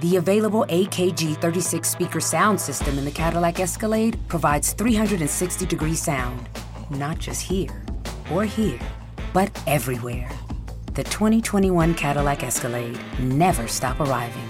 The 0.00 0.16
available 0.16 0.64
AKG 0.68 1.40
36 1.40 1.88
speaker 1.88 2.20
sound 2.20 2.60
system 2.60 2.98
in 2.98 3.04
the 3.04 3.10
Cadillac 3.10 3.58
Escalade 3.58 4.16
provides 4.28 4.72
360 4.72 5.66
degree 5.66 5.96
sound, 5.96 6.48
not 6.88 7.18
just 7.18 7.42
here 7.42 7.82
or 8.32 8.44
here, 8.44 8.78
but 9.32 9.50
everywhere. 9.66 10.30
The 10.94 11.02
2021 11.02 11.94
Cadillac 11.94 12.44
Escalade 12.44 12.98
never 13.18 13.66
stop 13.66 13.98
arriving. 13.98 14.48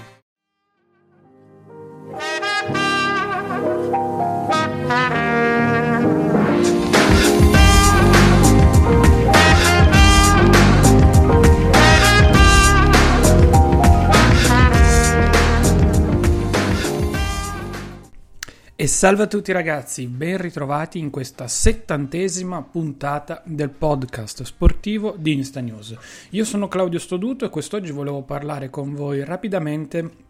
Salve 18.89 19.23
a 19.23 19.27
tutti 19.27 19.51
ragazzi, 19.51 20.07
ben 20.07 20.37
ritrovati 20.37 20.97
in 20.97 21.11
questa 21.11 21.47
settantesima 21.47 22.63
puntata 22.63 23.43
del 23.45 23.69
podcast 23.69 24.41
sportivo 24.41 25.15
di 25.15 25.33
Insta 25.33 25.59
News. 25.59 25.95
Io 26.31 26.43
sono 26.43 26.67
Claudio 26.67 26.97
Stoduto 26.97 27.45
e 27.45 27.49
quest'oggi 27.49 27.91
volevo 27.91 28.23
parlare 28.23 28.71
con 28.71 28.95
voi 28.95 29.23
rapidamente 29.23 30.28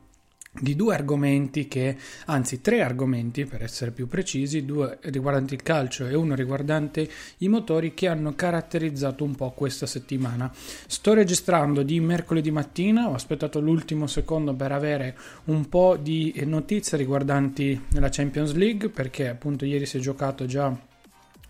di 0.52 0.76
due 0.76 0.96
argomenti 0.96 1.68
che, 1.68 1.96
anzi 2.26 2.60
tre 2.60 2.82
argomenti 2.82 3.46
per 3.46 3.64
essere 3.64 3.92
più 3.92 4.08
precisi, 4.08 4.66
due 4.66 4.98
riguardanti 5.02 5.54
il 5.54 5.64
calcio 5.64 6.08
e 6.08 6.16
uno 6.16 6.36
riguardante 6.36 7.08
i 7.38 7.48
motori 7.48 7.94
che 7.94 8.08
hanno 8.08 8.34
caratterizzato 8.34 9.24
un 9.24 9.36
po' 9.36 9.52
questa 9.52 9.86
settimana. 9.86 10.52
Sto 10.54 11.14
registrando 11.14 11.84
di 11.84 12.00
mercoledì 12.00 12.52
mattina, 12.52 13.08
ho 13.08 13.14
aspettato 13.14 13.60
l'ultimo 13.60 14.08
secondo 14.08 14.54
per 14.54 14.72
avere 14.72 15.18
un 15.46 15.70
po' 15.70 15.98
di 15.98 16.34
notizie 16.46 16.98
riguardanti 16.98 17.86
la 17.92 18.10
Champions 18.10 18.54
League 18.54 18.90
perché 18.90 19.30
appunto 19.30 19.66
ieri 19.66 19.86
si 19.86 19.98
è 19.98 20.00
giocato 20.00 20.46
già 20.46 20.88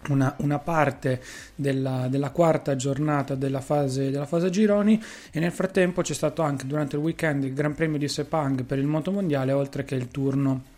una, 0.08 0.34
una, 0.40 0.60
parte 0.60 1.22
della, 1.56 2.08
della, 2.08 2.30
quarta 2.32 2.76
giornata 2.76 3.36
della 3.36 3.62
fase, 3.62 4.10
della 4.10 4.26
fase 4.26 4.50
gironi 4.50 5.02
e 5.32 5.40
nel 5.40 5.52
frattempo 5.52 6.02
c'è 6.02 6.14
stato 6.14 6.42
anche 6.42 6.66
durante 6.66 6.96
il 6.96 7.02
weekend 7.02 7.44
il 7.44 7.54
Gran 7.54 7.76
Premio 7.76 7.98
di 7.98 8.08
Sepang 8.08 8.64
per 8.64 8.78
il 8.80 8.88
motomondiale 8.88 9.52
oltre 9.52 9.84
che 9.84 9.96
il 9.96 10.08
turno 10.08 10.78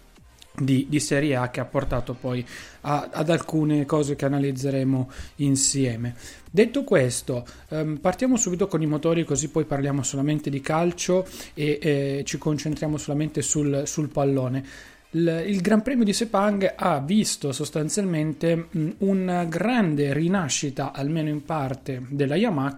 di, 0.53 0.88
di, 0.89 0.99
Serie 0.99 1.36
A 1.36 1.49
che 1.49 1.59
ha 1.59 1.66
portato 1.66 2.14
poi 2.14 2.45
a, 2.81 3.09
ad 3.11 3.30
alcune 3.30 3.86
cose 3.86 4.16
che 4.16 4.25
analizzeremo 4.25 5.09
insieme. 5.38 6.16
Detto 6.49 6.83
questo, 6.83 7.45
ehm, 7.69 7.97
partiamo 7.97 8.36
subito 8.36 8.67
con 8.67 8.81
i 8.81 8.86
motori 8.86 9.23
così 9.23 9.49
poi 9.49 9.64
parliamo 9.64 10.03
solamente 10.03 10.49
di 10.49 10.59
calcio 10.59 11.25
e 11.53 11.80
eh, 11.81 12.23
ci 12.25 12.38
concentriamo 12.38 12.97
solamente 12.97 13.42
sul, 13.42 13.83
sul 13.86 14.09
pallone 14.09 14.66
il 15.14 15.59
Gran 15.62 15.81
Premio 15.81 16.06
di 16.06 16.14
Sepang 16.14 16.73
ha 16.76 17.00
visto 17.00 17.52
sostanzialmente 17.52 18.67
una 19.00 19.44
grande 19.45 20.14
rinascita, 20.14 20.94
almeno 20.94 21.30
in 21.30 21.44
parte, 21.44 22.06
della 22.09 22.36
Yamaha 22.36 22.73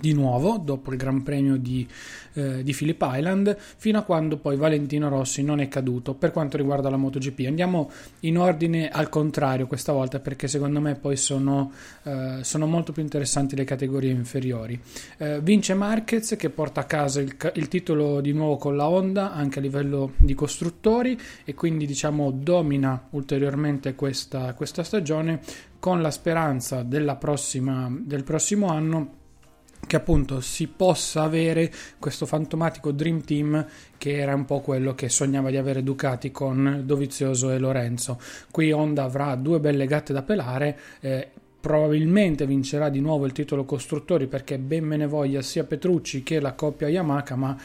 di 0.00 0.12
nuovo 0.12 0.58
dopo 0.58 0.90
il 0.92 0.96
Gran 0.96 1.22
Premio 1.22 1.56
di, 1.56 1.86
eh, 2.34 2.62
di 2.62 2.72
Phillip 2.72 3.04
Island 3.10 3.56
fino 3.58 3.98
a 3.98 4.02
quando 4.02 4.36
poi 4.36 4.56
Valentino 4.56 5.08
Rossi 5.08 5.42
non 5.42 5.60
è 5.60 5.68
caduto 5.68 6.14
per 6.14 6.30
quanto 6.30 6.56
riguarda 6.56 6.90
la 6.90 6.96
MotoGP. 6.96 7.46
Andiamo 7.46 7.90
in 8.20 8.38
ordine 8.38 8.88
al 8.88 9.08
contrario 9.08 9.66
questa 9.66 9.92
volta 9.92 10.20
perché 10.20 10.48
secondo 10.48 10.80
me 10.80 10.94
poi 10.94 11.16
sono, 11.16 11.72
eh, 12.04 12.38
sono 12.42 12.66
molto 12.66 12.92
più 12.92 13.02
interessanti 13.02 13.56
le 13.56 13.64
categorie 13.64 14.10
inferiori. 14.10 14.80
Eh, 15.18 15.40
vince 15.40 15.74
Marquez 15.74 16.36
che 16.36 16.50
porta 16.50 16.82
a 16.82 16.84
casa 16.84 17.20
il, 17.20 17.36
il, 17.54 17.68
titolo 17.68 18.20
di 18.20 18.32
nuovo 18.32 18.56
con 18.56 18.76
la 18.76 18.88
Honda 18.88 19.32
anche 19.32 19.58
a 19.58 19.62
livello 19.62 20.12
di 20.16 20.34
costruttori 20.34 21.18
e 21.44 21.54
quindi 21.54 21.86
diciamo 21.86 22.30
domina 22.30 23.08
ulteriormente 23.10 23.94
questa, 23.94 24.54
questa 24.54 24.82
stagione 24.82 25.40
con 25.78 26.02
la 26.02 26.10
speranza 26.10 26.84
prossima, 27.18 27.88
del 27.90 28.24
prossimo 28.24 28.68
anno 28.68 29.17
che 29.88 29.96
appunto 29.96 30.40
si 30.40 30.68
possa 30.68 31.22
avere 31.22 31.72
questo 31.98 32.26
fantomatico 32.26 32.92
Dream 32.92 33.22
Team 33.22 33.66
che 33.96 34.18
era 34.18 34.34
un 34.34 34.44
po' 34.44 34.60
quello 34.60 34.94
che 34.94 35.08
sognava 35.08 35.50
di 35.50 35.56
avere 35.56 35.82
Ducati 35.82 36.30
con 36.30 36.82
Dovizioso 36.84 37.50
e 37.50 37.58
Lorenzo. 37.58 38.20
Qui 38.52 38.70
Honda 38.70 39.02
avrà 39.02 39.34
due 39.34 39.58
belle 39.58 39.86
gatte 39.86 40.12
da 40.12 40.22
pelare. 40.22 40.78
Eh, 41.00 41.28
probabilmente 41.60 42.46
vincerà 42.46 42.88
di 42.88 43.00
nuovo 43.00 43.26
il 43.26 43.32
titolo 43.32 43.64
costruttori 43.64 44.28
perché 44.28 44.58
ben 44.58 44.84
me 44.84 44.96
ne 44.96 45.06
voglia 45.06 45.42
sia 45.42 45.64
Petrucci 45.64 46.22
che 46.22 46.38
la 46.38 46.52
coppia 46.52 46.88
Yamaha, 46.88 47.34
ma 47.34 47.56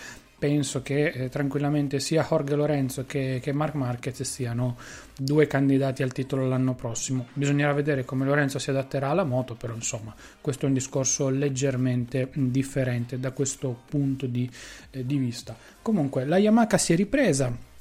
penso 0.43 0.81
che 0.81 1.05
eh, 1.05 1.29
tranquillamente 1.29 2.01
sia 2.01 2.27
Jorge 2.29 2.55
Lorenzo 2.55 3.05
che, 3.05 3.39
che, 3.41 3.53
Mark 3.53 3.75
Marquez 3.75 4.23
siano 4.23 4.75
due 5.17 5.47
candidati 5.47 6.03
al 6.03 6.11
titolo 6.11 6.45
l'anno 6.49 6.75
prossimo. 6.75 7.27
Bisognerà 7.31 7.71
vedere 7.71 8.03
come 8.03 8.25
Lorenzo 8.25 8.59
si 8.59 8.69
adatterà 8.69 9.07
alla 9.07 9.23
moto, 9.23 9.55
però 9.55 9.73
insomma 9.73 10.13
questo 10.41 10.65
è 10.65 10.67
un 10.67 10.73
discorso 10.73 11.29
leggermente 11.29 12.29
differente 12.33 13.21
da 13.21 13.31
questo 13.31 13.83
punto 13.87 14.25
di, 14.25 14.49
eh, 14.91 15.05
di 15.05 15.15
vista. 15.15 15.55
Comunque 15.81 16.25
la 16.25 16.37
Yamaha 16.37 16.77
si 16.77 16.91
è 16.91 16.97
ripresa 16.97 17.71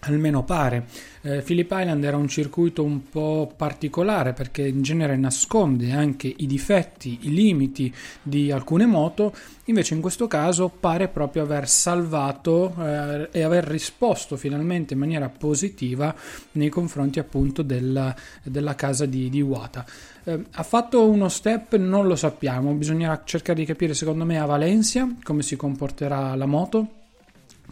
almeno 0.00 0.44
pare. 0.44 0.86
Eh, 1.22 1.42
Phillip 1.42 1.70
Island 1.70 2.02
era 2.04 2.16
un 2.16 2.28
circuito 2.28 2.82
un 2.82 3.08
po' 3.10 3.52
particolare 3.54 4.32
perché 4.32 4.66
in 4.66 4.82
genere 4.82 5.16
nasconde 5.16 5.92
anche 5.92 6.32
i 6.34 6.46
difetti, 6.46 7.18
i 7.22 7.32
limiti 7.32 7.92
di 8.22 8.50
alcune 8.50 8.86
moto, 8.86 9.34
invece 9.64 9.94
in 9.94 10.00
questo 10.00 10.26
caso 10.26 10.68
pare 10.68 11.08
proprio 11.08 11.42
aver 11.42 11.68
salvato 11.68 12.74
eh, 12.78 13.28
e 13.32 13.42
aver 13.42 13.64
risposto 13.64 14.36
finalmente 14.36 14.94
in 14.94 15.00
maniera 15.00 15.28
positiva 15.28 16.14
nei 16.52 16.70
confronti 16.70 17.18
appunto 17.18 17.62
della, 17.62 18.14
della 18.42 18.74
casa 18.74 19.04
di, 19.04 19.28
di 19.28 19.38
Iwata. 19.38 19.84
Eh, 20.24 20.44
ha 20.52 20.62
fatto 20.62 21.08
uno 21.08 21.28
step? 21.28 21.76
Non 21.76 22.06
lo 22.06 22.16
sappiamo, 22.16 22.72
bisognerà 22.72 23.20
cercare 23.24 23.60
di 23.60 23.66
capire 23.66 23.92
secondo 23.92 24.24
me 24.24 24.38
a 24.38 24.46
Valencia 24.46 25.06
come 25.22 25.42
si 25.42 25.56
comporterà 25.56 26.34
la 26.34 26.46
moto 26.46 26.99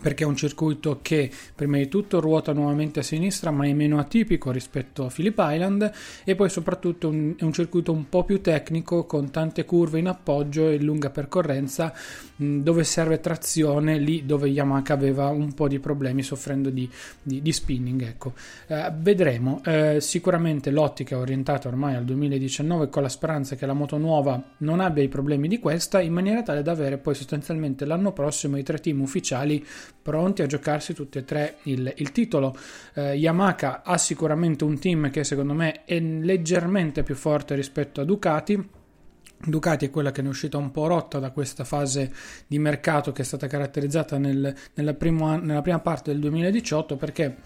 perché 0.00 0.24
è 0.24 0.26
un 0.26 0.36
circuito 0.36 1.00
che 1.02 1.30
prima 1.54 1.76
di 1.76 1.88
tutto 1.88 2.20
ruota 2.20 2.52
nuovamente 2.52 3.00
a 3.00 3.02
sinistra 3.02 3.50
ma 3.50 3.66
è 3.66 3.72
meno 3.72 3.98
atipico 3.98 4.50
rispetto 4.50 5.04
a 5.04 5.10
Phillip 5.10 5.38
Island 5.38 5.92
e 6.24 6.34
poi 6.34 6.48
soprattutto 6.48 7.08
un, 7.08 7.34
è 7.36 7.44
un 7.44 7.52
circuito 7.52 7.92
un 7.92 8.08
po' 8.08 8.24
più 8.24 8.40
tecnico 8.40 9.04
con 9.04 9.30
tante 9.30 9.64
curve 9.64 9.98
in 9.98 10.08
appoggio 10.08 10.68
e 10.68 10.78
lunga 10.78 11.10
percorrenza 11.10 11.92
dove 12.38 12.84
serve 12.84 13.20
trazione 13.20 13.98
lì 13.98 14.24
dove 14.24 14.48
Yamaha 14.48 14.82
aveva 14.88 15.28
un 15.28 15.52
po' 15.54 15.66
di 15.66 15.80
problemi 15.80 16.22
soffrendo 16.22 16.70
di, 16.70 16.88
di, 17.20 17.42
di 17.42 17.52
spinning 17.52 18.02
ecco. 18.02 18.32
eh, 18.68 18.92
vedremo 18.96 19.60
eh, 19.64 19.98
sicuramente 20.00 20.70
l'ottica 20.70 21.16
è 21.16 21.18
orientata 21.18 21.66
ormai 21.66 21.96
al 21.96 22.04
2019 22.04 22.88
con 22.88 23.02
la 23.02 23.08
speranza 23.08 23.56
che 23.56 23.66
la 23.66 23.72
moto 23.72 23.96
nuova 23.96 24.40
non 24.58 24.78
abbia 24.80 25.02
i 25.02 25.08
problemi 25.08 25.48
di 25.48 25.58
questa 25.58 26.00
in 26.00 26.12
maniera 26.12 26.42
tale 26.42 26.62
da 26.62 26.70
avere 26.70 26.98
poi 26.98 27.14
sostanzialmente 27.14 27.84
l'anno 27.84 28.12
prossimo 28.12 28.56
i 28.56 28.62
tre 28.62 28.78
team 28.78 29.00
ufficiali 29.00 29.64
pronti 30.08 30.42
a 30.42 30.46
giocarsi 30.46 30.94
tutti 30.94 31.18
e 31.18 31.24
tre 31.24 31.56
il, 31.64 31.92
il 31.96 32.12
titolo. 32.12 32.56
Eh, 32.94 33.14
Yamaha 33.14 33.82
ha 33.84 33.98
sicuramente 33.98 34.64
un 34.64 34.78
team 34.78 35.10
che 35.10 35.22
secondo 35.24 35.52
me 35.52 35.84
è 35.84 36.00
leggermente 36.00 37.02
più 37.02 37.14
forte 37.14 37.54
rispetto 37.54 38.00
a 38.00 38.04
Ducati. 38.04 38.76
Ducati 39.40 39.86
è 39.86 39.90
quella 39.90 40.10
che 40.10 40.20
ne 40.20 40.28
è 40.28 40.30
uscita 40.30 40.56
un 40.58 40.72
po' 40.72 40.88
rotta 40.88 41.20
da 41.20 41.30
questa 41.30 41.62
fase 41.64 42.12
di 42.46 42.58
mercato 42.58 43.12
che 43.12 43.22
è 43.22 43.24
stata 43.24 43.46
caratterizzata 43.46 44.18
nel, 44.18 44.54
nella, 44.74 44.94
primo, 44.94 45.36
nella 45.38 45.62
prima 45.62 45.78
parte 45.78 46.10
del 46.10 46.20
2018 46.20 46.96
perché 46.96 47.36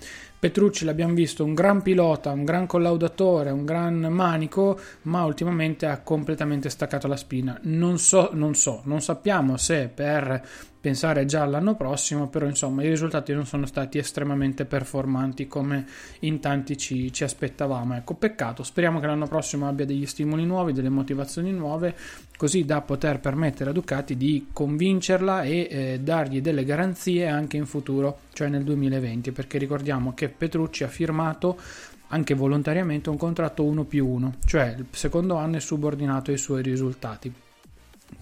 Petrucci 0.42 0.84
l'abbiamo 0.84 1.14
visto 1.14 1.44
un 1.44 1.54
gran 1.54 1.82
pilota, 1.82 2.32
un 2.32 2.44
gran 2.44 2.66
collaudatore, 2.66 3.50
un 3.50 3.64
gran 3.64 3.94
manico, 4.10 4.76
ma 5.02 5.24
ultimamente 5.24 5.86
ha 5.86 6.00
completamente 6.00 6.68
staccato 6.68 7.06
la 7.06 7.16
spina. 7.16 7.56
Non 7.62 7.98
so, 7.98 8.30
non 8.32 8.54
so, 8.56 8.80
non 8.84 9.00
sappiamo 9.00 9.56
se 9.56 9.86
per 9.86 10.44
pensare 10.82 11.26
già 11.26 11.42
all'anno 11.42 11.76
prossimo, 11.76 12.26
però 12.28 12.44
insomma 12.44 12.82
i 12.82 12.88
risultati 12.88 13.32
non 13.32 13.46
sono 13.46 13.66
stati 13.66 13.98
estremamente 13.98 14.64
performanti 14.64 15.46
come 15.46 15.86
in 16.20 16.40
tanti 16.40 16.76
ci, 16.76 17.12
ci 17.12 17.22
aspettavamo. 17.22 17.94
Ecco, 17.94 18.14
peccato, 18.14 18.64
speriamo 18.64 18.98
che 18.98 19.06
l'anno 19.06 19.28
prossimo 19.28 19.68
abbia 19.68 19.86
degli 19.86 20.06
stimoli 20.06 20.44
nuovi, 20.44 20.72
delle 20.72 20.88
motivazioni 20.88 21.52
nuove, 21.52 21.94
così 22.36 22.64
da 22.64 22.80
poter 22.80 23.20
permettere 23.20 23.70
a 23.70 23.72
Ducati 23.72 24.16
di 24.16 24.48
convincerla 24.52 25.44
e 25.44 25.68
eh, 25.70 26.00
dargli 26.02 26.40
delle 26.40 26.64
garanzie 26.64 27.28
anche 27.28 27.56
in 27.56 27.66
futuro, 27.66 28.22
cioè 28.32 28.48
nel 28.48 28.64
2020, 28.64 29.30
perché 29.30 29.58
ricordiamo 29.58 30.14
che 30.14 30.28
Petrucci 30.30 30.82
ha 30.82 30.88
firmato 30.88 31.60
anche 32.08 32.34
volontariamente 32.34 33.08
un 33.08 33.16
contratto 33.16 33.62
1 33.62 33.84
più 33.84 34.04
1, 34.08 34.34
cioè 34.46 34.74
il 34.76 34.86
secondo 34.90 35.36
anno 35.36 35.58
è 35.58 35.60
subordinato 35.60 36.32
ai 36.32 36.38
suoi 36.38 36.60
risultati. 36.60 37.32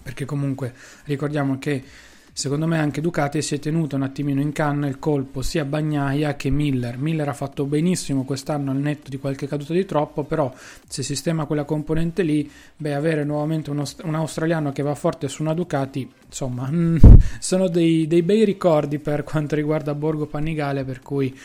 Perché 0.03 0.25
comunque 0.25 0.73
ricordiamo 1.05 1.57
che 1.57 1.83
secondo 2.33 2.65
me 2.65 2.79
anche 2.79 3.01
Ducati 3.01 3.41
si 3.41 3.55
è 3.55 3.59
tenuto 3.59 3.95
un 3.95 4.03
attimino 4.03 4.41
in 4.41 4.51
canna 4.51 4.87
il 4.87 4.99
colpo 4.99 5.41
sia 5.41 5.65
Bagnaia 5.65 6.35
che 6.35 6.49
Miller. 6.49 6.97
Miller 6.97 7.27
ha 7.27 7.33
fatto 7.33 7.65
benissimo 7.65 8.23
quest'anno 8.23 8.71
al 8.71 8.77
netto 8.77 9.09
di 9.09 9.17
qualche 9.17 9.47
caduta 9.47 9.73
di 9.73 9.85
troppo, 9.85 10.23
però 10.23 10.53
se 10.87 11.03
sistema 11.03 11.45
quella 11.45 11.63
componente 11.63 12.23
lì, 12.23 12.49
beh, 12.77 12.93
avere 12.93 13.23
nuovamente 13.23 13.69
uno, 13.69 13.83
un 14.03 14.15
australiano 14.15 14.71
che 14.71 14.83
va 14.83 14.95
forte 14.95 15.27
su 15.27 15.41
una 15.41 15.53
Ducati, 15.53 16.09
insomma, 16.25 16.67
mm, 16.71 16.97
sono 17.39 17.67
dei, 17.67 18.07
dei 18.07 18.21
bei 18.21 18.45
ricordi 18.45 18.99
per 18.99 19.23
quanto 19.23 19.55
riguarda 19.55 19.93
Borgo 19.93 20.25
Panigale, 20.25 20.83
per 20.83 21.01
cui 21.01 21.37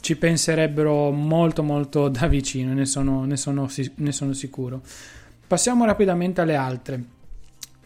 ci 0.00 0.16
penserebbero 0.16 1.10
molto 1.10 1.62
molto 1.62 2.08
da 2.08 2.26
vicino, 2.26 2.72
ne 2.74 2.86
sono, 2.86 3.24
ne 3.24 3.36
sono, 3.36 3.68
ne 3.94 4.12
sono 4.12 4.32
sicuro. 4.32 4.82
Passiamo 5.46 5.84
rapidamente 5.84 6.40
alle 6.40 6.56
altre. 6.56 7.04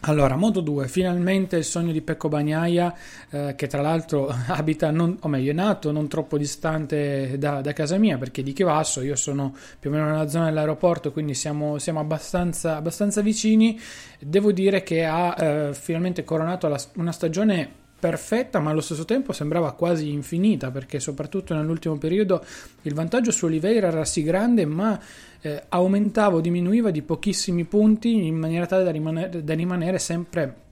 Allora, 0.01 0.35
Moto 0.35 0.61
2, 0.61 0.87
finalmente 0.87 1.57
il 1.57 1.63
sogno 1.63 1.91
di 1.91 2.01
Pecco 2.01 2.29
Bagnaia, 2.29 2.93
eh, 3.31 3.55
che 3.55 3.65
tra 3.67 3.81
l'altro 3.81 4.27
abita, 4.47 4.91
non, 4.91 5.17
o 5.21 5.27
meglio, 5.27 5.51
è 5.51 5.53
nato 5.55 5.91
non 5.91 6.07
troppo 6.07 6.37
distante 6.37 7.37
da, 7.39 7.61
da, 7.61 7.73
casa 7.73 7.97
mia, 7.97 8.17
perché 8.17 8.43
di 8.43 8.53
Chivasso 8.53 9.01
io 9.01 9.15
sono 9.15 9.55
più 9.79 9.89
o 9.89 9.93
meno 9.93 10.05
nella 10.05 10.27
zona 10.27 10.45
dell'aeroporto, 10.45 11.11
quindi 11.11 11.33
siamo, 11.33 11.79
siamo 11.79 11.99
abbastanza, 11.99 12.75
abbastanza, 12.75 13.21
vicini. 13.21 13.79
Devo 14.19 14.51
dire 14.51 14.83
che 14.83 15.03
ha 15.03 15.35
eh, 15.37 15.73
finalmente 15.73 16.23
coronato 16.23 16.67
la, 16.67 16.79
una 16.95 17.11
stagione 17.11 17.85
perfetta, 17.99 18.59
ma 18.59 18.69
allo 18.69 18.81
stesso 18.81 19.05
tempo 19.05 19.33
sembrava 19.33 19.73
quasi 19.73 20.11
infinita, 20.11 20.71
perché 20.71 20.99
soprattutto 20.99 21.53
nell'ultimo 21.53 21.97
periodo 21.97 22.43
il 22.83 22.93
vantaggio 22.93 23.31
su 23.31 23.45
Oliveira 23.45 23.87
era 23.87 24.05
sì 24.05 24.23
grande, 24.23 24.65
ma 24.65 24.99
eh, 25.41 25.63
aumentava 25.69 26.37
o 26.37 26.41
diminuiva 26.41 26.91
di 26.91 27.01
pochissimi 27.01 27.65
punti 27.65 28.25
in 28.25 28.35
maniera 28.35 28.65
tale 28.65 28.83
da 28.83 28.91
rimanere, 28.91 29.43
da 29.43 29.53
rimanere 29.53 29.99
sempre 29.99 30.65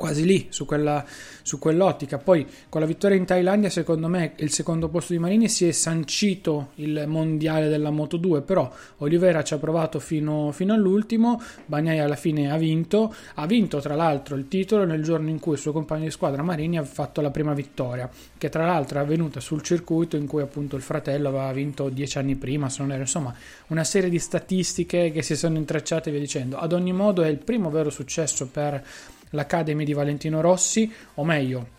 quasi 0.00 0.24
lì 0.24 0.46
su, 0.48 0.64
quella, 0.64 1.04
su 1.42 1.58
quell'ottica. 1.58 2.16
Poi 2.16 2.46
con 2.70 2.80
la 2.80 2.86
vittoria 2.86 3.18
in 3.18 3.26
Thailandia, 3.26 3.68
secondo 3.68 4.08
me, 4.08 4.32
il 4.36 4.50
secondo 4.50 4.88
posto 4.88 5.12
di 5.12 5.18
Marini 5.18 5.46
si 5.50 5.68
è 5.68 5.72
sancito 5.72 6.70
il 6.76 7.04
mondiale 7.06 7.68
della 7.68 7.90
Moto 7.90 8.16
2. 8.16 8.40
Però 8.40 8.72
Oliveira 8.98 9.42
ci 9.42 9.52
ha 9.52 9.58
provato 9.58 10.00
fino, 10.00 10.52
fino 10.52 10.72
all'ultimo. 10.72 11.38
Bagnai 11.66 11.98
alla 11.98 12.16
fine 12.16 12.50
ha 12.50 12.56
vinto. 12.56 13.14
Ha 13.34 13.44
vinto 13.44 13.78
tra 13.80 13.94
l'altro 13.94 14.36
il 14.36 14.48
titolo 14.48 14.86
nel 14.86 15.02
giorno 15.02 15.28
in 15.28 15.38
cui 15.38 15.52
il 15.52 15.58
suo 15.58 15.72
compagno 15.72 16.04
di 16.04 16.10
squadra 16.10 16.42
Marini 16.42 16.78
ha 16.78 16.84
fatto 16.84 17.20
la 17.20 17.30
prima 17.30 17.52
vittoria, 17.52 18.08
che 18.38 18.48
tra 18.48 18.64
l'altro 18.64 19.00
è 19.00 19.02
avvenuta 19.02 19.38
sul 19.40 19.60
circuito 19.60 20.16
in 20.16 20.26
cui 20.26 20.40
appunto 20.40 20.76
il 20.76 20.82
fratello 20.82 21.28
aveva 21.28 21.52
vinto 21.52 21.90
dieci 21.90 22.16
anni 22.16 22.36
prima. 22.36 22.70
Se 22.70 22.80
non 22.80 22.92
era 22.92 23.02
insomma 23.02 23.34
una 23.66 23.84
serie 23.84 24.08
di 24.08 24.18
statistiche 24.18 25.12
che 25.12 25.20
si 25.20 25.36
sono 25.36 25.58
intrecciate 25.58 26.08
e 26.08 26.12
via 26.12 26.20
dicendo. 26.22 26.56
Ad 26.56 26.72
ogni 26.72 26.94
modo, 26.94 27.22
è 27.22 27.28
il 27.28 27.36
primo 27.36 27.68
vero 27.68 27.90
successo 27.90 28.46
per 28.46 28.82
l'Academy 29.30 29.84
di 29.84 29.92
Valentino 29.92 30.40
Rossi, 30.40 30.92
o 31.14 31.24
meglio, 31.24 31.78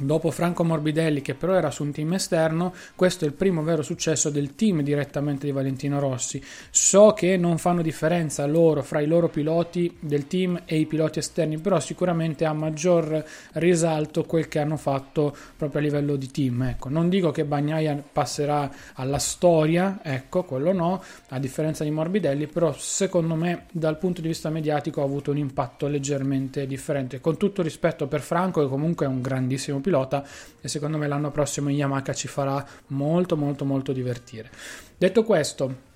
Dopo 0.00 0.30
Franco 0.30 0.62
Morbidelli, 0.62 1.22
che 1.22 1.34
però 1.34 1.54
era 1.54 1.72
su 1.72 1.82
un 1.82 1.90
team 1.90 2.12
esterno, 2.12 2.72
questo 2.94 3.24
è 3.24 3.28
il 3.28 3.34
primo 3.34 3.64
vero 3.64 3.82
successo 3.82 4.30
del 4.30 4.54
team 4.54 4.82
direttamente 4.82 5.44
di 5.44 5.50
Valentino 5.50 5.98
Rossi. 5.98 6.40
So 6.70 7.14
che 7.14 7.36
non 7.36 7.58
fanno 7.58 7.82
differenza 7.82 8.46
loro 8.46 8.84
fra 8.84 9.00
i 9.00 9.08
loro 9.08 9.28
piloti 9.28 9.96
del 9.98 10.28
team 10.28 10.62
e 10.66 10.78
i 10.78 10.86
piloti 10.86 11.18
esterni, 11.18 11.58
però 11.58 11.80
sicuramente 11.80 12.44
ha 12.44 12.52
maggior 12.52 13.24
risalto 13.54 14.22
quel 14.22 14.46
che 14.46 14.60
hanno 14.60 14.76
fatto 14.76 15.36
proprio 15.56 15.80
a 15.80 15.82
livello 15.82 16.14
di 16.14 16.30
team. 16.30 16.62
Ecco, 16.62 16.88
non 16.88 17.08
dico 17.08 17.32
che 17.32 17.44
Bagnaia 17.44 18.00
passerà 18.12 18.70
alla 18.94 19.18
storia, 19.18 19.98
ecco, 20.00 20.44
quello 20.44 20.72
no, 20.72 21.02
a 21.30 21.40
differenza 21.40 21.82
di 21.82 21.90
Morbidelli, 21.90 22.46
però 22.46 22.72
secondo 22.72 23.34
me 23.34 23.64
dal 23.72 23.98
punto 23.98 24.20
di 24.20 24.28
vista 24.28 24.48
mediatico 24.48 25.00
ha 25.00 25.04
avuto 25.04 25.32
un 25.32 25.38
impatto 25.38 25.88
leggermente 25.88 26.68
differente. 26.68 27.20
Con 27.20 27.36
tutto 27.36 27.62
rispetto 27.62 28.06
per 28.06 28.20
Franco, 28.20 28.62
che 28.62 28.68
comunque 28.68 29.04
è 29.04 29.08
un 29.08 29.20
grandissimo 29.20 29.80
pilota 29.80 29.86
pilota 29.88 30.22
e 30.60 30.68
secondo 30.68 30.98
me 30.98 31.08
l'anno 31.08 31.30
prossimo 31.30 31.70
in 31.70 31.76
Yamaha 31.76 32.12
ci 32.12 32.28
farà 32.28 32.64
molto 32.88 33.36
molto 33.36 33.64
molto 33.64 33.92
divertire. 33.92 34.50
Detto 34.96 35.24
questo, 35.24 35.86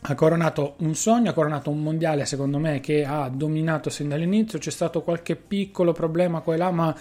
ha 0.00 0.14
coronato 0.14 0.74
un 0.78 0.94
sogno, 0.94 1.30
ha 1.30 1.32
coronato 1.32 1.70
un 1.70 1.82
mondiale 1.82 2.24
secondo 2.24 2.58
me 2.58 2.80
che 2.80 3.04
ha 3.04 3.28
dominato 3.28 3.90
sin 3.90 4.08
dall'inizio, 4.08 4.58
c'è 4.58 4.70
stato 4.70 5.02
qualche 5.02 5.34
piccolo 5.34 5.92
problema 5.92 6.40
qua 6.40 6.54
e 6.54 6.56
là 6.56 6.70
ma 6.70 6.96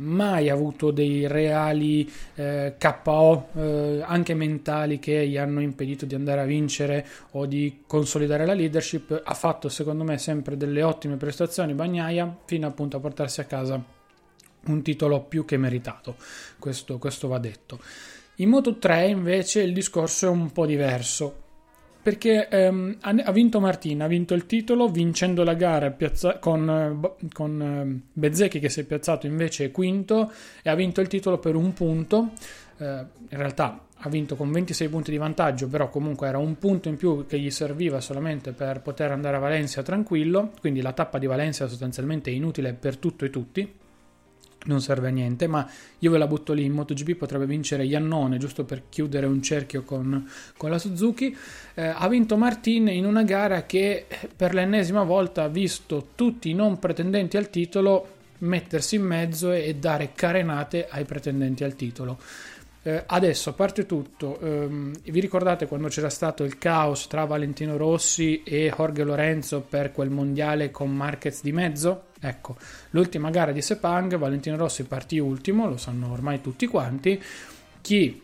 mai 0.00 0.48
avuto 0.48 0.92
dei 0.92 1.26
reali 1.26 2.08
eh, 2.36 2.76
KO 2.78 3.48
eh, 3.56 4.00
anche 4.06 4.32
mentali 4.34 5.00
che 5.00 5.26
gli 5.26 5.36
hanno 5.36 5.60
impedito 5.60 6.06
di 6.06 6.14
andare 6.14 6.40
a 6.40 6.44
vincere 6.44 7.04
o 7.32 7.46
di 7.46 7.82
consolidare 7.84 8.46
la 8.46 8.52
leadership. 8.54 9.20
Ha 9.24 9.34
fatto 9.34 9.68
secondo 9.68 10.04
me 10.04 10.16
sempre 10.18 10.56
delle 10.56 10.84
ottime 10.84 11.16
prestazioni. 11.16 11.74
Bagnaia 11.74 12.32
fino 12.44 12.68
appunto 12.68 12.98
a 12.98 13.00
portarsi 13.00 13.40
a 13.40 13.44
casa 13.44 13.96
un 14.68 14.82
titolo 14.82 15.22
più 15.22 15.44
che 15.44 15.56
meritato, 15.56 16.16
questo, 16.58 16.98
questo 16.98 17.28
va 17.28 17.38
detto. 17.38 17.80
In 18.36 18.50
Moto 18.50 18.76
3 18.76 19.08
invece 19.08 19.62
il 19.62 19.72
discorso 19.72 20.26
è 20.26 20.28
un 20.30 20.52
po' 20.52 20.64
diverso, 20.64 21.46
perché 22.00 22.48
ehm, 22.48 22.98
ha 23.00 23.32
vinto 23.32 23.60
Martina, 23.60 24.04
ha 24.04 24.08
vinto 24.08 24.34
il 24.34 24.46
titolo 24.46 24.88
vincendo 24.88 25.42
la 25.42 25.54
gara 25.54 25.90
piazza- 25.90 26.38
con, 26.38 27.16
con 27.32 27.60
ehm, 27.60 28.00
Bezzecchi 28.12 28.60
che 28.60 28.68
si 28.68 28.80
è 28.80 28.84
piazzato 28.84 29.26
invece 29.26 29.70
quinto 29.70 30.32
e 30.62 30.70
ha 30.70 30.74
vinto 30.74 31.00
il 31.00 31.08
titolo 31.08 31.38
per 31.38 31.56
un 31.56 31.72
punto, 31.74 32.30
eh, 32.78 32.84
in 32.84 33.36
realtà 33.36 33.86
ha 34.02 34.08
vinto 34.08 34.36
con 34.36 34.52
26 34.52 34.88
punti 34.88 35.10
di 35.10 35.18
vantaggio, 35.18 35.66
però 35.66 35.90
comunque 35.90 36.28
era 36.28 36.38
un 36.38 36.56
punto 36.58 36.88
in 36.88 36.96
più 36.96 37.26
che 37.26 37.38
gli 37.38 37.50
serviva 37.50 38.00
solamente 38.00 38.52
per 38.52 38.80
poter 38.80 39.10
andare 39.10 39.36
a 39.36 39.40
Valencia 39.40 39.82
tranquillo, 39.82 40.52
quindi 40.60 40.80
la 40.80 40.92
tappa 40.92 41.18
di 41.18 41.26
Valencia 41.26 41.66
sostanzialmente 41.66 42.30
è 42.30 42.34
inutile 42.34 42.72
per 42.72 42.96
tutto 42.96 43.24
e 43.24 43.30
tutti 43.30 43.86
non 44.66 44.80
serve 44.80 45.08
a 45.08 45.10
niente, 45.10 45.46
ma 45.46 45.68
io 46.00 46.10
ve 46.10 46.18
la 46.18 46.26
butto 46.26 46.52
lì, 46.52 46.64
in 46.64 46.72
MotoGP 46.72 47.16
potrebbe 47.16 47.46
vincere 47.46 47.84
Iannone, 47.84 48.38
giusto 48.38 48.64
per 48.64 48.84
chiudere 48.88 49.26
un 49.26 49.42
cerchio 49.42 49.82
con, 49.82 50.28
con 50.56 50.70
la 50.70 50.78
Suzuki, 50.78 51.34
eh, 51.74 51.86
ha 51.86 52.08
vinto 52.08 52.36
Martin 52.36 52.88
in 52.88 53.04
una 53.04 53.22
gara 53.22 53.64
che 53.66 54.06
per 54.34 54.54
l'ennesima 54.54 55.04
volta 55.04 55.44
ha 55.44 55.48
visto 55.48 56.08
tutti 56.14 56.50
i 56.50 56.54
non 56.54 56.78
pretendenti 56.78 57.36
al 57.36 57.50
titolo 57.50 58.16
mettersi 58.38 58.96
in 58.96 59.02
mezzo 59.02 59.52
e 59.52 59.74
dare 59.74 60.12
carenate 60.14 60.86
ai 60.88 61.04
pretendenti 61.04 61.64
al 61.64 61.74
titolo. 61.74 62.18
Eh, 62.82 63.02
adesso, 63.06 63.50
a 63.50 63.52
parte 63.52 63.86
tutto, 63.86 64.38
ehm, 64.40 64.94
vi 65.04 65.20
ricordate 65.20 65.66
quando 65.66 65.88
c'era 65.88 66.08
stato 66.08 66.44
il 66.44 66.58
caos 66.58 67.06
tra 67.08 67.24
Valentino 67.24 67.76
Rossi 67.76 68.42
e 68.44 68.72
Jorge 68.74 69.02
Lorenzo 69.02 69.60
per 69.60 69.92
quel 69.92 70.10
mondiale 70.10 70.70
con 70.70 70.94
Marquez 70.94 71.42
di 71.42 71.52
mezzo? 71.52 72.06
Ecco, 72.20 72.56
l'ultima 72.90 73.30
gara 73.30 73.52
di 73.52 73.62
Sepang, 73.62 74.16
Valentino 74.16 74.56
Rossi 74.56 74.84
partì 74.84 75.18
ultimo, 75.18 75.68
lo 75.68 75.76
sanno 75.76 76.10
ormai 76.10 76.40
tutti 76.40 76.66
quanti. 76.66 77.22
Chi 77.80 78.22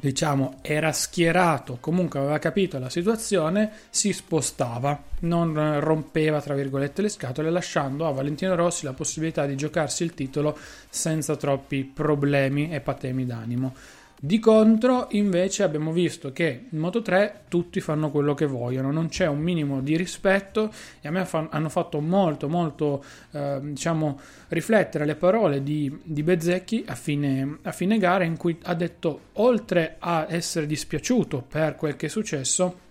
diciamo 0.00 0.56
era 0.62 0.92
schierato, 0.92 1.76
comunque 1.78 2.18
aveva 2.18 2.38
capito 2.38 2.78
la 2.78 2.88
situazione, 2.88 3.70
si 3.90 4.12
spostava, 4.12 5.00
non 5.20 5.78
rompeva 5.80 6.40
tra 6.40 6.54
virgolette 6.54 7.02
le 7.02 7.10
scatole, 7.10 7.50
lasciando 7.50 8.06
a 8.06 8.12
Valentino 8.12 8.54
Rossi 8.54 8.84
la 8.84 8.94
possibilità 8.94 9.44
di 9.46 9.56
giocarsi 9.56 10.02
il 10.02 10.14
titolo 10.14 10.56
senza 10.88 11.36
troppi 11.36 11.84
problemi 11.84 12.70
e 12.70 12.80
patemi 12.80 13.26
d'animo. 13.26 13.74
Di 14.22 14.38
contro, 14.38 15.06
invece, 15.12 15.62
abbiamo 15.62 15.92
visto 15.92 16.30
che 16.30 16.66
in 16.68 16.78
Moto 16.78 17.00
3 17.00 17.44
tutti 17.48 17.80
fanno 17.80 18.10
quello 18.10 18.34
che 18.34 18.44
vogliono, 18.44 18.92
non 18.92 19.08
c'è 19.08 19.26
un 19.26 19.38
minimo 19.38 19.80
di 19.80 19.96
rispetto 19.96 20.70
e 21.00 21.08
a 21.08 21.10
me 21.10 21.26
hanno 21.30 21.70
fatto 21.70 22.00
molto, 22.00 22.46
molto, 22.46 23.02
eh, 23.30 23.60
diciamo, 23.62 24.20
riflettere 24.48 25.06
le 25.06 25.14
parole 25.14 25.62
di, 25.62 25.90
di 26.02 26.22
Bezzecchi 26.22 26.84
a 26.86 26.96
fine, 26.96 27.60
a 27.62 27.72
fine 27.72 27.96
gara 27.96 28.24
in 28.24 28.36
cui 28.36 28.58
ha 28.64 28.74
detto, 28.74 29.20
oltre 29.34 29.96
a 29.98 30.26
essere 30.28 30.66
dispiaciuto 30.66 31.42
per 31.48 31.74
quel 31.76 31.96
che 31.96 32.04
è 32.04 32.10
successo, 32.10 32.88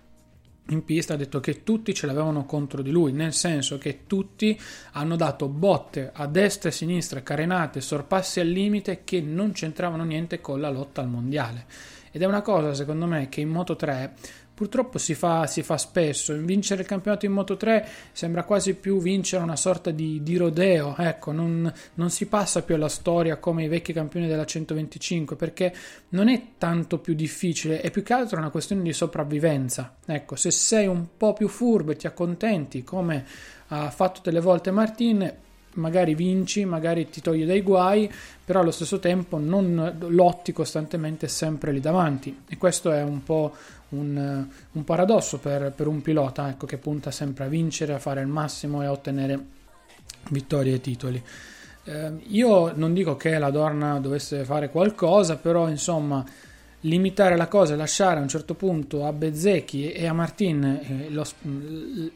in 0.70 0.84
pista 0.84 1.14
ha 1.14 1.16
detto 1.16 1.40
che 1.40 1.62
tutti 1.62 1.94
ce 1.94 2.06
l'avevano 2.06 2.44
contro 2.44 2.82
di 2.82 2.90
lui, 2.90 3.12
nel 3.12 3.32
senso 3.32 3.78
che 3.78 4.00
tutti 4.06 4.58
hanno 4.92 5.16
dato 5.16 5.48
botte 5.48 6.10
a 6.12 6.26
destra 6.26 6.68
e 6.68 6.72
a 6.72 6.74
sinistra, 6.74 7.22
carenate, 7.22 7.80
sorpassi 7.80 8.40
al 8.40 8.48
limite 8.48 9.02
che 9.04 9.20
non 9.20 9.52
c'entravano 9.52 10.04
niente 10.04 10.40
con 10.40 10.60
la 10.60 10.70
lotta 10.70 11.00
al 11.00 11.08
mondiale. 11.08 11.66
Ed 12.12 12.22
è 12.22 12.24
una 12.24 12.42
cosa, 12.42 12.74
secondo 12.74 13.06
me, 13.06 13.28
che 13.28 13.40
in 13.40 13.48
Moto 13.48 13.76
3 13.76 14.14
purtroppo 14.60 14.98
si 14.98 15.14
fa, 15.14 15.46
si 15.46 15.62
fa 15.62 15.78
spesso. 15.78 16.36
Vincere 16.36 16.82
il 16.82 16.86
campionato 16.86 17.24
in 17.24 17.32
Moto 17.32 17.56
3 17.56 17.88
sembra 18.12 18.44
quasi 18.44 18.74
più 18.74 19.00
vincere 19.00 19.42
una 19.42 19.56
sorta 19.56 19.90
di, 19.90 20.22
di 20.22 20.36
rodeo. 20.36 20.94
Ecco, 20.98 21.32
non, 21.32 21.72
non, 21.94 22.10
si 22.10 22.26
passa 22.26 22.60
più 22.60 22.74
alla 22.74 22.90
storia 22.90 23.38
come 23.38 23.64
i 23.64 23.68
vecchi 23.68 23.94
campioni 23.94 24.26
della 24.26 24.44
125 24.44 25.34
perché 25.34 25.74
non 26.10 26.28
è 26.28 26.42
tanto 26.58 26.98
più 26.98 27.14
difficile, 27.14 27.80
è 27.80 27.90
più 27.90 28.02
che 28.02 28.12
altro 28.12 28.36
una 28.36 28.50
questione 28.50 28.82
di 28.82 28.92
sopravvivenza. 28.92 29.96
Ecco, 30.04 30.36
se 30.36 30.50
sei 30.50 30.86
un 30.86 31.06
po' 31.16 31.32
più 31.32 31.48
furbo 31.48 31.92
e 31.92 31.96
ti 31.96 32.06
accontenti 32.06 32.84
come 32.84 33.24
ha 33.68 33.88
fatto 33.88 34.20
delle 34.22 34.40
volte 34.40 34.70
Martin 34.70 35.36
magari 35.74 36.14
vinci, 36.14 36.64
magari 36.64 37.08
ti 37.08 37.20
toglie 37.20 37.46
dai 37.46 37.62
guai, 37.62 38.10
però 38.44 38.60
allo 38.60 38.72
stesso 38.72 38.98
tempo 38.98 39.38
non 39.38 39.96
lotti 40.08 40.52
costantemente 40.52 41.28
sempre 41.28 41.72
lì 41.72 41.80
davanti. 41.80 42.42
E 42.48 42.56
questo 42.56 42.90
è 42.90 43.02
un 43.02 43.22
po' 43.22 43.54
un, 43.90 44.46
un 44.72 44.84
paradosso 44.84 45.38
per, 45.38 45.72
per, 45.74 45.86
un 45.86 46.02
pilota 46.02 46.48
ecco, 46.48 46.66
che 46.66 46.76
punta 46.76 47.10
sempre 47.10 47.44
a 47.44 47.48
vincere, 47.48 47.94
a 47.94 47.98
fare 47.98 48.20
il 48.20 48.26
massimo 48.26 48.82
e 48.82 48.86
a 48.86 48.92
ottenere 48.92 49.44
vittorie 50.30 50.74
e 50.74 50.80
titoli. 50.80 51.22
Eh, 51.84 52.12
io 52.28 52.72
non 52.74 52.92
dico 52.92 53.16
che 53.16 53.38
la 53.38 53.50
Dorna 53.50 53.98
dovesse 53.98 54.44
fare 54.44 54.70
qualcosa, 54.70 55.36
però 55.36 55.68
insomma 55.68 56.24
limitare 56.84 57.36
la 57.36 57.48
cosa 57.48 57.74
e 57.74 57.76
lasciare 57.76 58.18
a 58.18 58.22
un 58.22 58.28
certo 58.28 58.54
punto 58.54 59.06
a 59.06 59.12
Bezzecchi 59.12 59.92
e 59.92 60.06
a 60.06 60.12
Martin 60.12 60.64
eh, 60.64 61.10
lo, 61.10 61.26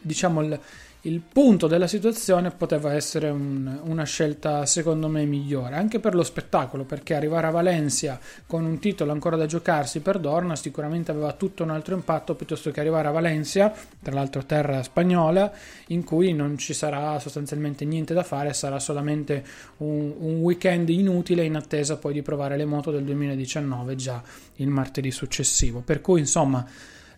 diciamo 0.00 0.42
il, 0.42 0.58
il 1.06 1.20
punto 1.20 1.66
della 1.66 1.86
situazione 1.86 2.50
poteva 2.50 2.94
essere 2.94 3.28
un, 3.28 3.80
una 3.84 4.04
scelta 4.04 4.64
secondo 4.64 5.08
me 5.08 5.26
migliore, 5.26 5.74
anche 5.74 6.00
per 6.00 6.14
lo 6.14 6.22
spettacolo, 6.22 6.84
perché 6.84 7.14
arrivare 7.14 7.46
a 7.46 7.50
Valencia 7.50 8.18
con 8.46 8.64
un 8.64 8.78
titolo 8.78 9.12
ancora 9.12 9.36
da 9.36 9.44
giocarsi 9.44 10.00
per 10.00 10.18
Dorna 10.18 10.56
sicuramente 10.56 11.10
aveva 11.10 11.32
tutto 11.32 11.62
un 11.62 11.70
altro 11.70 11.94
impatto 11.94 12.34
piuttosto 12.34 12.70
che 12.70 12.80
arrivare 12.80 13.08
a 13.08 13.10
Valencia, 13.10 13.74
tra 14.02 14.14
l'altro 14.14 14.46
terra 14.46 14.82
spagnola, 14.82 15.52
in 15.88 16.04
cui 16.04 16.32
non 16.32 16.56
ci 16.56 16.72
sarà 16.72 17.18
sostanzialmente 17.18 17.84
niente 17.84 18.14
da 18.14 18.22
fare, 18.22 18.54
sarà 18.54 18.78
solamente 18.78 19.44
un, 19.78 20.10
un 20.18 20.36
weekend 20.40 20.88
inutile 20.88 21.44
in 21.44 21.56
attesa 21.56 21.98
poi 21.98 22.14
di 22.14 22.22
provare 22.22 22.56
le 22.56 22.64
moto 22.64 22.90
del 22.90 23.04
2019 23.04 23.94
già 23.96 24.22
il 24.56 24.68
martedì 24.68 25.10
successivo. 25.10 25.80
Per 25.80 26.00
cui 26.00 26.20
insomma 26.20 26.66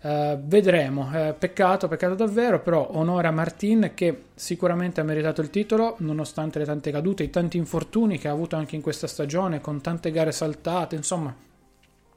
Uh, 0.06 0.38
vedremo, 0.40 1.10
uh, 1.12 1.34
peccato, 1.36 1.88
peccato 1.88 2.14
davvero, 2.14 2.60
però 2.60 2.90
onore 2.92 3.26
a 3.26 3.32
Martin 3.32 3.90
che 3.92 4.26
sicuramente 4.36 5.00
ha 5.00 5.04
meritato 5.04 5.40
il 5.40 5.50
titolo 5.50 5.96
nonostante 5.98 6.60
le 6.60 6.64
tante 6.64 6.92
cadute, 6.92 7.25
i 7.25 7.30
tanti 7.30 7.56
infortuni 7.56 8.16
che 8.16 8.28
ha 8.28 8.30
avuto 8.30 8.54
anche 8.54 8.76
in 8.76 8.82
questa 8.82 9.08
stagione 9.08 9.60
con 9.60 9.80
tante 9.80 10.12
gare 10.12 10.30
saltate, 10.30 10.94
insomma 10.94 11.34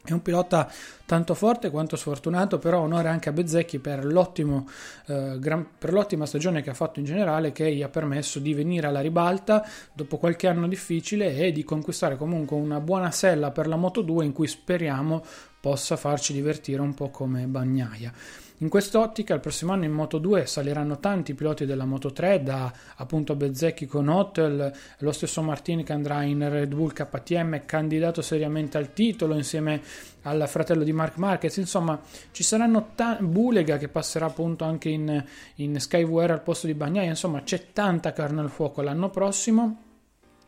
è 0.04 0.12
un 0.12 0.22
pilota 0.22 0.72
tanto 1.06 1.34
forte 1.34 1.70
quanto 1.70 1.96
sfortunato, 1.96 2.58
però 2.58 2.80
onore 2.80 3.10
anche 3.10 3.30
a 3.30 3.32
Bezzecchi 3.32 3.80
per, 3.80 4.06
eh, 4.06 5.38
gran, 5.40 5.68
per, 5.78 5.92
l'ottima 5.92 6.26
stagione 6.26 6.62
che 6.62 6.70
ha 6.70 6.74
fatto 6.74 7.00
in 7.00 7.06
generale, 7.06 7.52
che 7.52 7.74
gli 7.74 7.84
ha 7.84 7.90
permesso 7.90 8.40
di 8.40 8.54
venire 8.54 8.88
alla 8.88 9.02
ribalta 9.02 9.68
dopo 9.94 10.18
qualche 10.18 10.48
anno 10.48 10.68
difficile 10.68 11.36
e 11.36 11.52
di 11.52 11.64
conquistare 11.64 12.16
comunque 12.16 12.56
una 12.56 12.80
buona 12.80 13.12
sella 13.12 13.52
per 13.52 13.68
la 13.68 13.76
Moto 13.76 14.02
2 14.02 14.26
in 14.26 14.32
cui 14.32 14.48
speriamo 14.48 15.24
possa 15.60 15.98
farci 15.98 16.34
divertire 16.34 16.82
un 16.82 16.94
po' 16.94 17.10
come 17.10 17.46
bagnaia. 17.46 18.14
In 18.62 18.68
quest'ottica, 18.68 19.34
il 19.34 19.40
prossimo 19.40 19.72
anno 19.72 19.86
in 19.86 19.94
Moto 19.94 20.18
2 20.18 20.46
saliranno 20.46 21.00
tanti 21.00 21.34
piloti 21.34 21.66
della 21.66 21.86
Moto 21.86 22.12
3, 22.12 22.44
da 22.44 22.70
appunto 22.96 23.36
Bezzecchi 23.36 23.86
con 23.86 24.10
Hotel, 24.10 24.74
lo 24.98 25.12
stesso 25.14 25.42
Martini 25.42 25.86
che 25.86 25.94
andrà 25.94 26.24
in 26.24 26.46
Red 26.50 26.76
Bull 26.76 26.92
KTM, 26.92 27.66
candidato 27.66 28.22
seriamente 28.22 28.78
al 28.78 28.92
titolo 28.92 29.36
insieme 29.36 29.82
al 30.24 30.44
fratello 30.50 30.84
di 30.84 30.92
Mark 30.92 31.16
Marquez. 31.16 31.56
Insomma, 31.56 32.02
ci 32.32 32.44
saranno 32.44 32.90
ta- 32.96 33.16
Bulega 33.22 33.78
che 33.78 33.88
passerà 33.88 34.26
appunto 34.26 34.66
anche 34.66 34.90
in, 34.90 35.24
in 35.56 35.80
Skyware 35.80 36.34
al 36.34 36.42
posto 36.42 36.68
di 36.68 36.74
Bagnaia. 36.74 37.08
Insomma, 37.08 37.44
c'è 37.44 37.72
tanta 37.72 38.12
carne 38.12 38.42
al 38.42 38.50
fuoco 38.50 38.82
l'anno 38.82 39.10
prossimo, 39.10 39.84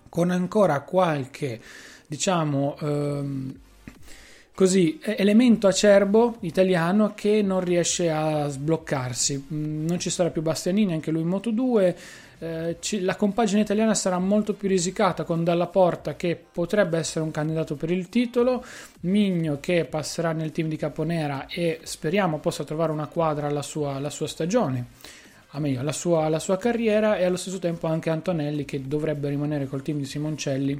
con 0.10 0.32
ancora 0.32 0.82
qualche, 0.82 1.62
diciamo. 2.08 2.76
Ehm, 2.82 3.60
così 4.62 5.00
elemento 5.02 5.66
acerbo 5.66 6.36
italiano 6.42 7.14
che 7.16 7.42
non 7.42 7.62
riesce 7.62 8.12
a 8.12 8.48
sbloccarsi. 8.48 9.48
Mm, 9.52 9.88
non 9.88 9.98
ci 9.98 10.12
sarà 10.12 10.30
più 10.30 10.44
Bastianini, 10.44 10.94
anche 10.94 11.10
lui 11.10 11.22
in 11.22 11.28
Moto 11.30 11.50
2. 11.50 11.98
Eh, 12.38 12.78
la 13.00 13.16
compagine 13.16 13.62
italiana 13.62 13.96
sarà 13.96 14.20
molto 14.20 14.54
più 14.54 14.68
risicata 14.68 15.24
con 15.24 15.44
Dalla 15.44 15.66
Porta 15.66 16.16
che 16.16 16.40
potrebbe 16.52 17.00
essere 17.00 17.26
un 17.26 17.32
candidato 17.32 17.74
per 17.74 17.90
il 17.90 18.08
titolo, 18.10 18.64
Migno 19.00 19.58
che 19.60 19.86
passerà 19.86 20.32
nel 20.32 20.52
team 20.52 20.68
di 20.68 20.76
Caponera 20.76 21.48
e 21.48 21.80
speriamo 21.82 22.38
possa 22.38 22.64
trovare 22.64 22.92
una 22.92 23.08
quadra 23.08 23.48
alla 23.48 23.64
sua, 23.64 23.96
alla 23.96 24.12
sua 24.12 24.28
stagione. 24.28 24.86
A 25.54 25.60
meglio, 25.60 25.80
alla 25.80 25.92
sua, 25.92 26.26
alla 26.26 26.38
sua 26.38 26.58
carriera 26.58 27.18
e 27.18 27.26
allo 27.26 27.38
stesso 27.38 27.58
tempo 27.58 27.88
anche 27.88 28.12
Antonelli 28.12 28.64
che 28.66 28.88
dovrebbe 28.88 29.28
rimanere 29.28 29.66
col 29.66 29.82
team 29.82 29.98
di 29.98 30.06
Simoncelli 30.06 30.80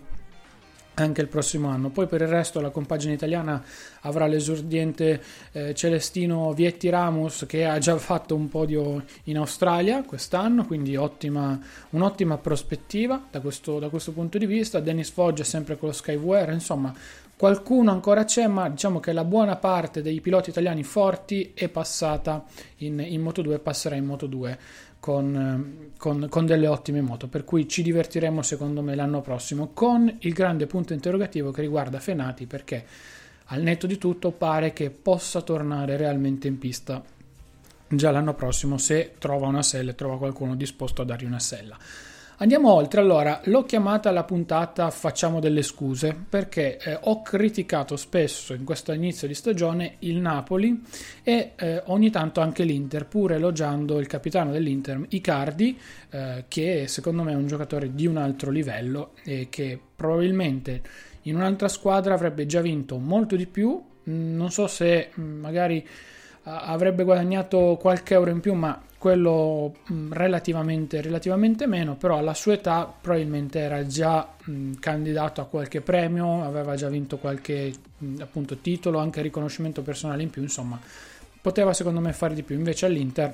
anche 1.02 1.22
il 1.22 1.28
prossimo 1.28 1.68
anno. 1.70 1.90
Poi 1.90 2.08
per 2.08 2.22
il 2.22 2.28
resto 2.28 2.62
la 2.62 2.70
compagine 2.70 3.14
italiana 3.14 3.64
avrà 4.02 4.28
l'esordiente 4.28 5.22
eh, 5.52 5.74
Celestino 5.74 6.54
Vietti 6.54 6.90
Ramos 6.90 7.46
che 7.48 7.66
ha 7.66 7.78
già 7.78 7.98
fatto 7.98 8.36
un 8.36 8.48
podio 8.50 9.04
in 9.26 9.38
Australia 9.38 10.04
quest'anno, 10.04 10.66
quindi 10.66 10.96
ottima, 10.96 11.60
un'ottima 11.90 12.38
prospettiva 12.38 13.28
da 13.30 13.42
questo, 13.42 13.80
da 13.80 13.90
questo 13.90 14.12
punto 14.12 14.38
di 14.38 14.46
vista. 14.46 14.80
Dennis 14.80 15.10
Foggia 15.10 15.44
sempre 15.44 15.78
con 15.78 15.90
lo 15.90 15.94
Skyware, 15.94 16.54
insomma 16.54 16.94
qualcuno 17.42 17.90
ancora 17.90 18.24
c'è, 18.24 18.46
ma 18.46 18.70
diciamo 18.70 19.00
che 19.00 19.14
la 19.14 19.24
buona 19.24 19.56
parte 19.56 20.04
dei 20.04 20.22
piloti 20.22 20.52
italiani 20.52 20.84
forti 20.84 21.54
è 21.56 21.70
passata 21.70 22.46
in, 22.78 23.00
in 23.00 23.20
Moto 23.20 23.42
2 23.42 23.58
passerà 23.58 23.96
in 23.96 24.06
Moto 24.06 24.28
2 24.28 24.60
con, 25.02 25.90
con, 25.98 26.28
con, 26.30 26.46
delle 26.46 26.68
ottime 26.68 27.02
moto, 27.02 27.28
per 27.28 27.44
cui 27.44 27.68
ci 27.68 27.82
divertiremo 27.82 28.44
secondo 28.44 28.84
me 28.84 28.94
l'anno 28.94 29.22
prossimo 29.22 29.72
con 29.74 30.16
il 30.20 30.32
grande 30.32 30.68
punto 30.68 30.94
interrogativo 30.94 31.50
che 31.50 31.62
riguarda 31.62 32.00
Fenati 32.00 32.46
perché 32.46 32.86
al 33.46 33.64
netto 33.64 33.88
di 33.88 33.98
tutto 33.98 34.30
pare 34.30 34.74
che 34.74 34.92
possa 34.92 35.42
tornare 35.42 35.98
realmente 35.98 36.48
in 36.48 36.60
pista 36.60 37.04
già 37.88 38.12
l'anno 38.12 38.36
prossimo 38.36 38.78
se 38.78 39.14
trova 39.18 39.48
una 39.48 39.64
sella 39.64 39.90
e 39.90 39.96
trova 39.96 40.20
qualcuno 40.20 40.56
disposto 40.56 41.02
a 41.02 41.06
dargli 41.06 41.26
una 41.26 41.40
sella. 41.40 41.76
Andiamo 42.42 42.74
oltre, 42.74 43.02
allora 43.02 43.40
l'ho 43.44 43.66
chiamata 43.66 44.10
la 44.10 44.24
puntata 44.24 44.90
Facciamo 44.90 45.40
delle 45.40 45.62
scuse 45.62 46.18
perché 46.28 46.80
eh, 46.80 46.98
ho 47.00 47.22
criticato 47.22 47.96
spesso 47.96 48.56
in 48.56 48.64
questo 48.64 48.94
inizio 48.94 49.28
di 49.28 49.36
stagione 49.36 49.98
il 50.00 50.18
Napoli 50.18 50.82
e 51.22 51.52
eh, 51.56 51.84
ogni 51.86 52.10
tanto 52.10 52.42
anche 52.42 52.64
l'Inter, 52.64 53.06
pur 53.06 53.34
elogiando 53.34 54.00
il 54.00 54.08
capitano 54.08 54.52
dell'Inter 54.52 55.06
Icardi, 55.10 55.78
eh, 56.10 56.46
che 56.48 56.88
secondo 56.88 57.22
me 57.22 57.34
è 57.34 57.36
un 57.36 57.46
giocatore 57.46 57.94
di 57.94 58.08
un 58.08 58.18
altro 58.18 58.50
livello 58.50 59.12
e 59.24 59.46
che 59.52 59.80
probabilmente 59.96 60.82
in 61.24 61.36
un'altra 61.36 61.68
squadra 61.68 62.16
avrebbe 62.16 62.48
già 62.48 62.62
vinto 62.62 62.98
molto 62.98 63.36
di 63.36 63.46
più. 63.46 63.80
Non 64.06 64.50
so 64.50 64.66
se 64.66 65.12
mm, 65.16 65.40
magari 65.40 65.88
avrebbe 66.44 67.04
guadagnato 67.04 67.78
qualche 67.80 68.14
euro 68.14 68.32
in 68.32 68.40
più, 68.40 68.54
ma 68.54 68.82
quello 68.98 69.78
mm, 69.92 70.12
relativamente, 70.14 71.02
relativamente, 71.02 71.66
meno, 71.66 71.96
però 71.96 72.18
alla 72.18 72.34
sua 72.34 72.54
età 72.54 72.92
probabilmente 73.02 73.60
era 73.60 73.86
già 73.86 74.28
mm, 74.50 74.74
candidato 74.80 75.42
a 75.42 75.46
qualche 75.46 75.82
premio, 75.82 76.44
aveva 76.44 76.76
già 76.76 76.88
vinto 76.88 77.18
qualche 77.18 77.74
mm, 78.04 78.22
appunto 78.22 78.58
titolo, 78.58 79.00
anche 79.00 79.22
riconoscimento 79.22 79.82
personale 79.82 80.24
in 80.24 80.30
più, 80.30 80.42
insomma, 80.42 80.80
poteva 81.42 81.74
secondo 81.74 82.00
me 82.00 82.14
fare 82.14 82.36
di 82.36 82.44
più. 82.44 82.56
Invece 82.56 82.86
all'Inter 82.86 83.34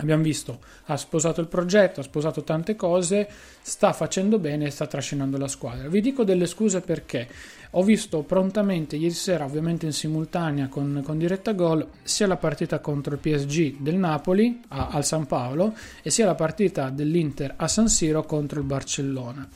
abbiamo 0.00 0.22
visto, 0.22 0.60
ha 0.86 0.96
sposato 0.96 1.40
il 1.40 1.46
progetto, 1.46 2.00
ha 2.00 2.02
sposato 2.02 2.42
tante 2.42 2.76
cose, 2.76 3.28
sta 3.60 3.92
facendo 3.92 4.38
bene 4.38 4.66
e 4.66 4.70
sta 4.70 4.86
trascinando 4.86 5.36
la 5.38 5.48
squadra. 5.48 5.88
Vi 5.88 6.00
dico 6.00 6.24
delle 6.24 6.46
scuse 6.46 6.80
perché 6.80 7.28
ho 7.70 7.82
visto 7.82 8.22
prontamente 8.22 8.96
ieri 8.96 9.14
sera, 9.14 9.44
ovviamente 9.44 9.86
in 9.86 9.92
simultanea 9.92 10.68
con, 10.68 11.02
con 11.04 11.18
diretta 11.18 11.52
gol, 11.52 11.86
sia 12.02 12.26
la 12.26 12.36
partita 12.36 12.80
contro 12.80 13.14
il 13.14 13.20
PSG 13.20 13.76
del 13.78 13.96
Napoli 13.96 14.60
a, 14.68 14.88
al 14.88 15.04
San 15.04 15.26
Paolo 15.26 15.74
e 16.02 16.10
sia 16.10 16.26
la 16.26 16.34
partita 16.34 16.90
dell'Inter 16.90 17.54
a 17.56 17.68
San 17.68 17.88
Siro 17.88 18.24
contro 18.24 18.58
il 18.58 18.66
Barcellona. 18.66 19.48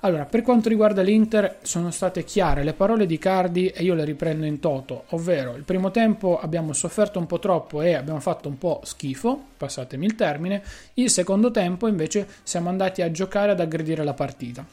Allora, 0.00 0.24
per 0.24 0.42
quanto 0.42 0.68
riguarda 0.68 1.02
l'Inter, 1.02 1.58
sono 1.62 1.90
state 1.90 2.22
chiare 2.22 2.62
le 2.62 2.74
parole 2.74 3.06
di 3.06 3.18
Cardi 3.18 3.68
e 3.68 3.82
io 3.82 3.94
le 3.94 4.04
riprendo 4.04 4.44
in 4.44 4.60
toto, 4.60 5.04
ovvero 5.08 5.56
il 5.56 5.62
primo 5.62 5.90
tempo 5.90 6.38
abbiamo 6.38 6.72
sofferto 6.72 7.18
un 7.18 7.26
po' 7.26 7.38
troppo 7.38 7.82
e 7.82 7.94
abbiamo 7.94 8.20
fatto 8.20 8.48
un 8.48 8.58
po' 8.58 8.80
schifo, 8.84 9.42
passatemi 9.56 10.04
il 10.04 10.14
termine, 10.14 10.62
il 10.94 11.10
secondo 11.10 11.50
tempo 11.50 11.88
invece 11.88 12.26
siamo 12.42 12.68
andati 12.68 13.02
a 13.02 13.10
giocare 13.10 13.52
ad 13.52 13.60
aggredire 13.60 14.04
la 14.04 14.14
partita. 14.14 14.64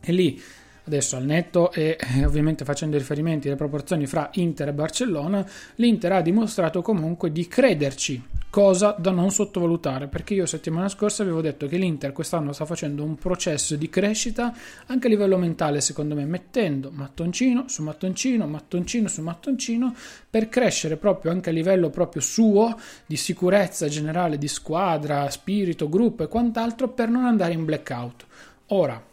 E 0.00 0.12
lì 0.12 0.42
Adesso 0.86 1.16
al 1.16 1.24
netto 1.24 1.72
e 1.72 1.96
eh, 1.98 2.24
ovviamente 2.26 2.64
facendo 2.64 2.98
riferimenti 2.98 3.48
alle 3.48 3.56
proporzioni 3.56 4.06
fra 4.06 4.28
Inter 4.34 4.68
e 4.68 4.72
Barcellona, 4.74 5.46
l'Inter 5.76 6.12
ha 6.12 6.20
dimostrato 6.20 6.82
comunque 6.82 7.32
di 7.32 7.48
crederci, 7.48 8.22
cosa 8.54 8.94
da 8.96 9.10
non 9.10 9.32
sottovalutare, 9.32 10.06
perché 10.06 10.34
io 10.34 10.46
settimana 10.46 10.88
scorsa 10.88 11.24
avevo 11.24 11.40
detto 11.40 11.66
che 11.66 11.76
l'Inter 11.76 12.12
quest'anno 12.12 12.52
sta 12.52 12.64
facendo 12.64 13.02
un 13.02 13.16
processo 13.16 13.74
di 13.74 13.88
crescita 13.88 14.54
anche 14.86 15.08
a 15.08 15.10
livello 15.10 15.36
mentale, 15.36 15.80
secondo 15.80 16.14
me, 16.14 16.24
mettendo 16.24 16.92
mattoncino 16.92 17.64
su 17.66 17.82
mattoncino, 17.82 18.46
mattoncino 18.46 19.08
su 19.08 19.22
mattoncino 19.22 19.92
per 20.30 20.48
crescere 20.48 20.96
proprio 20.96 21.32
anche 21.32 21.50
a 21.50 21.52
livello 21.52 21.90
proprio 21.90 22.22
suo 22.22 22.78
di 23.04 23.16
sicurezza 23.16 23.88
generale 23.88 24.38
di 24.38 24.46
squadra, 24.46 25.28
spirito, 25.30 25.88
gruppo 25.88 26.22
e 26.22 26.28
quant'altro 26.28 26.90
per 26.90 27.08
non 27.08 27.24
andare 27.24 27.54
in 27.54 27.64
blackout. 27.64 28.24
Ora, 28.66 29.04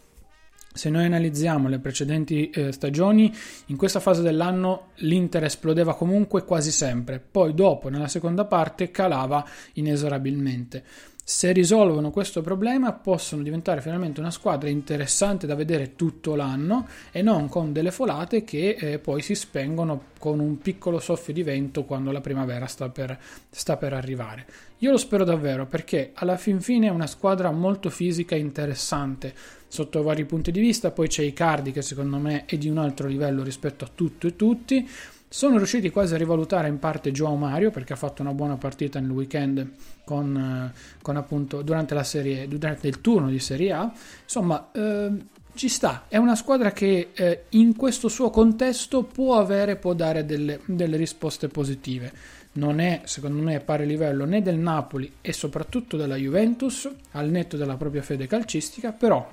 se 0.73 0.89
noi 0.89 1.05
analizziamo 1.05 1.67
le 1.67 1.79
precedenti 1.79 2.49
eh, 2.49 2.71
stagioni, 2.71 3.33
in 3.67 3.75
questa 3.75 3.99
fase 3.99 4.21
dell'anno 4.21 4.89
l'Inter 4.95 5.43
esplodeva 5.43 5.95
comunque 5.95 6.43
quasi 6.45 6.71
sempre, 6.71 7.19
poi 7.19 7.53
dopo 7.53 7.89
nella 7.89 8.07
seconda 8.07 8.45
parte 8.45 8.91
calava 8.91 9.45
inesorabilmente. 9.73 10.83
Se 11.23 11.51
risolvono 11.51 12.09
questo 12.09 12.41
problema 12.41 12.91
possono 12.93 13.43
diventare 13.43 13.79
finalmente 13.79 14.19
una 14.19 14.31
squadra 14.31 14.69
interessante 14.69 15.45
da 15.45 15.55
vedere 15.55 15.95
tutto 15.95 16.35
l'anno 16.35 16.87
e 17.11 17.21
non 17.21 17.47
con 17.47 17.71
delle 17.71 17.91
folate 17.91 18.43
che 18.43 18.75
eh, 18.77 18.99
poi 18.99 19.21
si 19.21 19.35
spengono 19.35 20.05
con 20.17 20.39
un 20.39 20.57
piccolo 20.57 20.99
soffio 20.99 21.31
di 21.31 21.43
vento 21.43 21.83
quando 21.85 22.11
la 22.11 22.21
primavera 22.21 22.65
sta 22.65 22.89
per, 22.89 23.17
sta 23.49 23.77
per 23.77 23.93
arrivare. 23.93 24.45
Io 24.79 24.91
lo 24.91 24.97
spero 24.97 25.23
davvero 25.23 25.67
perché 25.67 26.11
alla 26.15 26.37
fin 26.37 26.59
fine 26.59 26.87
è 26.87 26.91
una 26.91 27.07
squadra 27.07 27.51
molto 27.51 27.91
fisica 27.91 28.35
e 28.35 28.39
interessante 28.39 29.33
sotto 29.67 30.03
vari 30.03 30.25
punti 30.25 30.51
di 30.51 30.59
vista, 30.59 30.91
poi 30.91 31.07
c'è 31.07 31.21
Icardi 31.21 31.71
che 31.71 31.81
secondo 31.81 32.17
me 32.17 32.45
è 32.45 32.57
di 32.57 32.67
un 32.67 32.77
altro 32.77 33.07
livello 33.07 33.41
rispetto 33.41 33.85
a 33.85 33.89
tutto 33.93 34.27
e 34.27 34.35
tutti. 34.35 34.89
Sono 35.33 35.55
riusciti 35.55 35.91
quasi 35.91 36.13
a 36.13 36.17
rivalutare 36.17 36.67
in 36.67 36.77
parte 36.77 37.13
Joao 37.13 37.37
Mario 37.37 37.71
perché 37.71 37.93
ha 37.93 37.95
fatto 37.95 38.21
una 38.21 38.33
buona 38.33 38.57
partita 38.57 38.99
nel 38.99 39.11
weekend 39.11 39.65
con, 40.03 40.35
eh, 40.35 40.77
con 41.01 41.15
appunto 41.15 41.61
durante 41.61 41.93
la 41.93 42.03
serie 42.03 42.49
durante 42.49 42.89
il 42.89 42.99
turno 42.99 43.29
di 43.29 43.39
Serie 43.39 43.71
A. 43.71 43.89
Insomma, 44.23 44.71
eh, 44.73 45.09
ci 45.53 45.69
sta, 45.69 46.03
è 46.09 46.17
una 46.17 46.35
squadra 46.35 46.73
che 46.73 47.11
eh, 47.13 47.43
in 47.51 47.77
questo 47.77 48.09
suo 48.09 48.29
contesto 48.29 49.03
può 49.03 49.37
avere, 49.37 49.77
può 49.77 49.93
dare 49.93 50.25
delle, 50.25 50.59
delle 50.65 50.97
risposte 50.97 51.47
positive 51.47 52.11
non 52.53 52.81
è 52.81 53.03
secondo 53.05 53.41
me 53.41 53.55
a 53.55 53.61
pari 53.61 53.85
livello 53.85 54.25
né 54.25 54.41
del 54.41 54.57
Napoli 54.57 55.13
e 55.21 55.31
soprattutto 55.31 55.95
della 55.95 56.17
Juventus 56.17 56.89
al 57.11 57.29
netto 57.29 57.55
della 57.55 57.77
propria 57.77 58.01
fede 58.01 58.27
calcistica 58.27 58.91
però 58.91 59.25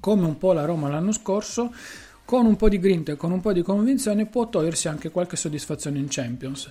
come 0.00 0.26
un 0.26 0.36
po' 0.36 0.52
la 0.52 0.66
Roma 0.66 0.90
l'anno 0.90 1.12
scorso 1.12 1.72
con 2.28 2.44
un 2.44 2.56
po' 2.56 2.68
di 2.68 2.78
grinta 2.78 3.12
e 3.12 3.16
con 3.16 3.32
un 3.32 3.40
po' 3.40 3.54
di 3.54 3.62
convinzione 3.62 4.26
può 4.26 4.50
togliersi 4.50 4.86
anche 4.86 5.10
qualche 5.10 5.34
soddisfazione 5.34 5.96
in 5.96 6.08
Champions 6.10 6.68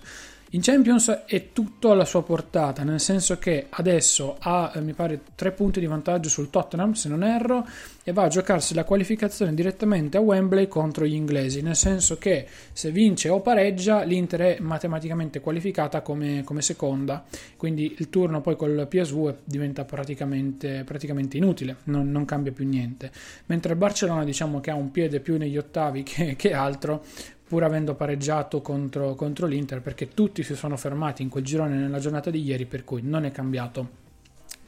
in 0.51 0.61
Champions 0.61 1.23
è 1.25 1.51
tutto 1.51 1.91
alla 1.91 2.05
sua 2.05 2.23
portata, 2.23 2.83
nel 2.83 3.01
senso 3.01 3.37
che 3.37 3.67
adesso 3.69 4.37
ha, 4.39 4.71
eh, 4.73 4.79
mi 4.79 4.93
pare, 4.93 5.19
tre 5.35 5.51
punti 5.51 5.81
di 5.81 5.87
vantaggio 5.87 6.29
sul 6.29 6.49
Tottenham, 6.49 6.93
se 6.93 7.09
non 7.09 7.21
erro, 7.21 7.67
e 8.01 8.13
va 8.13 8.23
a 8.23 8.27
giocarsi 8.29 8.73
la 8.73 8.85
qualificazione 8.85 9.53
direttamente 9.53 10.15
a 10.15 10.21
Wembley 10.21 10.69
contro 10.69 11.05
gli 11.05 11.15
inglesi, 11.15 11.61
nel 11.61 11.75
senso 11.75 12.17
che 12.17 12.47
se 12.71 12.91
vince 12.91 13.27
o 13.27 13.41
pareggia 13.41 14.03
l'Inter 14.03 14.39
è 14.39 14.57
matematicamente 14.61 15.41
qualificata 15.41 15.99
come, 15.99 16.43
come 16.45 16.61
seconda, 16.61 17.25
quindi 17.57 17.95
il 17.97 18.09
turno 18.09 18.39
poi 18.39 18.55
col 18.55 18.87
PSV 18.89 19.39
diventa 19.43 19.83
praticamente, 19.83 20.83
praticamente 20.85 21.35
inutile, 21.35 21.75
non, 21.85 22.09
non, 22.09 22.23
cambia 22.23 22.53
più 22.53 22.65
niente. 22.65 23.11
Mentre 23.47 23.73
il 23.73 23.77
Barcellona 23.77 24.23
diciamo 24.23 24.61
che 24.61 24.71
ha 24.71 24.75
un 24.75 24.91
piede 24.91 25.19
più 25.19 25.35
negli 25.35 25.57
ottavi 25.57 26.03
che, 26.03 26.35
che 26.37 26.53
altro, 26.53 27.03
pur 27.47 27.63
avendo 27.63 27.95
pareggiato 27.95 28.61
contro, 28.61 29.15
contro 29.15 29.47
l'Inter, 29.47 29.81
perché 29.81 30.09
tutti 30.09 30.43
si 30.43 30.55
sono 30.55 30.75
fermati 30.75 31.21
in 31.21 31.29
quel 31.29 31.43
girone 31.43 31.75
nella 31.75 31.99
giornata 31.99 32.29
di 32.29 32.43
ieri, 32.43 32.65
per 32.65 32.83
cui 32.83 33.01
non 33.01 33.25
è 33.25 33.31
cambiato 33.31 34.05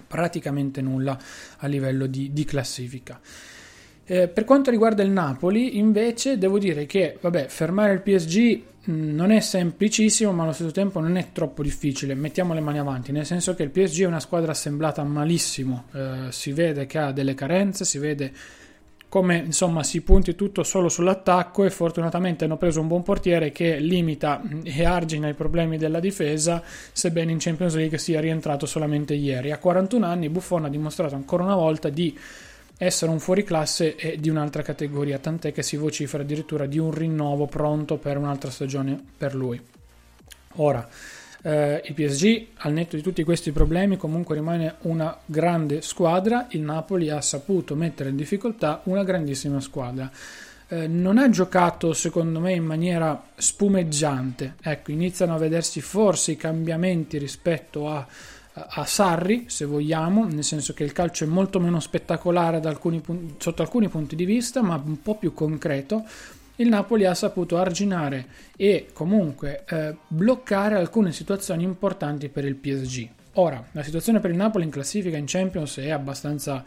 praticamente 0.08 0.82
nulla 0.82 1.18
a 1.58 1.68
livello 1.68 2.08
di, 2.08 2.32
di 2.34 2.46
classifica. 2.46 3.20
Eh, 4.06 4.28
per 4.28 4.44
quanto 4.44 4.72
riguarda 4.72 5.04
il 5.04 5.12
Napoli, 5.12 5.78
invece, 5.78 6.40
devo 6.40 6.58
dire 6.58 6.88
che 6.88 7.18
vabbè, 7.22 7.46
fermare 7.48 7.94
il 7.94 8.02
PSG 8.02 8.64
mh, 8.86 8.92
non 9.14 9.30
è 9.30 9.40
semplicissimo, 9.40 10.32
ma 10.32 10.44
allo 10.44 10.52
stesso 10.52 10.72
tempo 10.72 11.00
non 11.00 11.16
è 11.16 11.28
troppo 11.32 11.62
difficile. 11.62 12.16
Mettiamo 12.16 12.56
le 12.56 12.60
mani 12.60 12.80
avanti, 12.80 13.12
nel 13.12 13.26
senso 13.26 13.54
che 13.54 13.62
il 13.62 13.70
PSG 13.70 14.02
è 14.02 14.08
una 14.08 14.20
squadra 14.20 14.52
assemblata 14.52 15.04
malissimo. 15.04 15.86
Eh, 15.94 16.32
si 16.32 16.52
vede 16.54 16.88
che 16.88 16.98
ha 16.98 17.12
delle 17.12 17.36
carenze, 17.36 17.86
si 17.86 18.00
vede 18.00 18.32
come 19.10 19.38
insomma 19.38 19.84
si 19.84 20.02
punti 20.02 20.36
tutto 20.36 20.62
solo 20.62 20.88
sull'attacco 20.88 21.66
e 21.66 21.72
fortunatamente 21.72 22.46
hanno 22.46 22.58
preso 22.58 22.80
un 22.80 22.88
buon 22.88 23.02
portiere 23.02 23.52
che 23.52 23.80
limita 23.80 24.40
e 24.64 24.86
argina 24.86 25.28
i 25.28 25.34
problemi 25.34 25.78
della 25.78 26.00
difesa 26.00 26.62
sebbene 26.92 27.32
in 27.32 27.40
Champions 27.40 27.74
League 27.74 27.98
sia 27.98 28.22
rientrato 28.22 28.68
solamente 28.68 29.16
ieri. 29.16 29.52
A 29.52 29.58
41 29.58 30.06
anni 30.06 30.30
Buffon 30.30 30.66
ha 30.66 30.70
dimostrato 30.70 31.16
ancora 31.16 31.44
una 31.44 31.56
volta 31.56 31.90
di 31.90 32.16
essere 32.78 33.12
un 33.12 33.20
fuoriclasse 33.20 33.96
e 33.96 34.18
di 34.20 34.30
un'altra 34.30 34.62
categoria 34.62 35.18
tant'è 35.18 35.52
che 35.52 35.64
si 35.64 35.76
vocifera 35.76 36.24
addirittura 36.24 36.68
di 36.68 36.78
un 36.78 36.92
rinnovo 36.92 37.48
pronto 37.48 37.98
per 37.98 38.16
un'altra 38.18 38.52
stagione 38.52 39.04
per 39.18 39.34
lui. 39.34 39.60
Ora 40.58 40.88
eh, 41.42 41.82
il 41.86 41.94
PSG, 41.94 42.48
al 42.58 42.74
netto 42.74 42.96
di 42.96 43.02
tutti 43.02 43.24
questi 43.24 43.52
problemi, 43.52 43.98
comunque 43.98 44.36
rimane 44.36 44.76
una 44.82 45.18
grande 45.26 45.82
squadra. 45.82 46.48
Il 46.50 46.62
Napoli 46.62 47.10
ha 47.10 47.22
saputo 47.22 47.76
mettere 47.76 48.10
in 48.10 48.16
difficoltà 48.16 48.82
una 48.86 49.04
grandissima 49.04 49.60
squadra. 49.60 50.10
Eh, 50.68 50.88
non 50.88 51.18
ha 51.18 51.30
giocato, 51.30 51.94
secondo 51.94 52.40
me, 52.40 52.54
in 52.54 52.66
maniera 52.66 53.22
spumeggiante. 53.36 54.56
Ecco, 54.62 54.92
iniziano 54.92 55.36
a 55.36 55.38
vedersi 55.38 55.82
forse 55.82 56.34
i 56.34 56.38
cambiamenti 56.38 57.18
rispetto 57.18 57.90
a, 57.90 58.06
a 58.54 58.86
Sarri, 58.86 59.46
se 59.48 59.66
vogliamo, 59.66 60.26
nel 60.26 60.44
senso 60.44 60.74
che 60.74 60.84
il 60.84 60.92
calcio 60.92 61.24
è 61.24 61.28
molto 61.28 61.60
meno 61.60 61.80
spettacolare 61.80 62.60
alcuni, 62.60 63.02
sotto 63.38 63.62
alcuni 63.62 63.88
punti 63.88 64.16
di 64.16 64.26
vista, 64.26 64.62
ma 64.62 64.82
un 64.84 65.02
po' 65.02 65.16
più 65.16 65.34
concreto 65.34 66.04
il 66.60 66.68
Napoli 66.68 67.06
ha 67.06 67.14
saputo 67.14 67.58
arginare 67.58 68.28
e 68.56 68.88
comunque 68.94 69.64
eh, 69.68 69.96
bloccare 70.08 70.76
alcune 70.76 71.12
situazioni 71.12 71.64
importanti 71.64 72.30
per 72.30 72.46
il 72.46 72.56
PSG. 72.56 73.08
Ora, 73.34 73.66
la 73.72 73.84
situazione 73.84 74.20
per 74.20 74.32
il 74.32 74.38
Napoli 74.38 74.66
in 74.66 74.70
classifica 74.70 75.16
in 75.16 75.26
Champions 75.26 75.78
è 75.78 75.90
abbastanza 75.90 76.64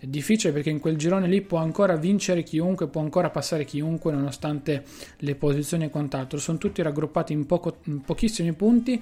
difficile 0.00 0.52
perché 0.52 0.70
in 0.70 0.80
quel 0.80 0.96
girone 0.96 1.26
lì 1.26 1.42
può 1.42 1.58
ancora 1.58 1.96
vincere 1.96 2.42
chiunque, 2.42 2.88
può 2.88 3.00
ancora 3.00 3.30
passare 3.30 3.64
chiunque 3.64 4.12
nonostante 4.12 4.84
le 5.18 5.34
posizioni 5.34 5.84
e 5.84 5.90
quant'altro. 5.90 6.38
Sono 6.38 6.58
tutti 6.58 6.80
raggruppati 6.82 7.32
in, 7.32 7.44
poco, 7.44 7.78
in 7.84 8.00
pochissimi 8.00 8.52
punti 8.54 9.00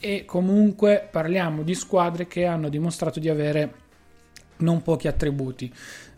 e 0.00 0.24
comunque 0.24 1.06
parliamo 1.10 1.62
di 1.62 1.74
squadre 1.74 2.26
che 2.26 2.46
hanno 2.46 2.68
dimostrato 2.70 3.20
di 3.20 3.28
avere 3.28 3.74
non 4.58 4.82
pochi 4.82 5.08
attributi. 5.08 5.72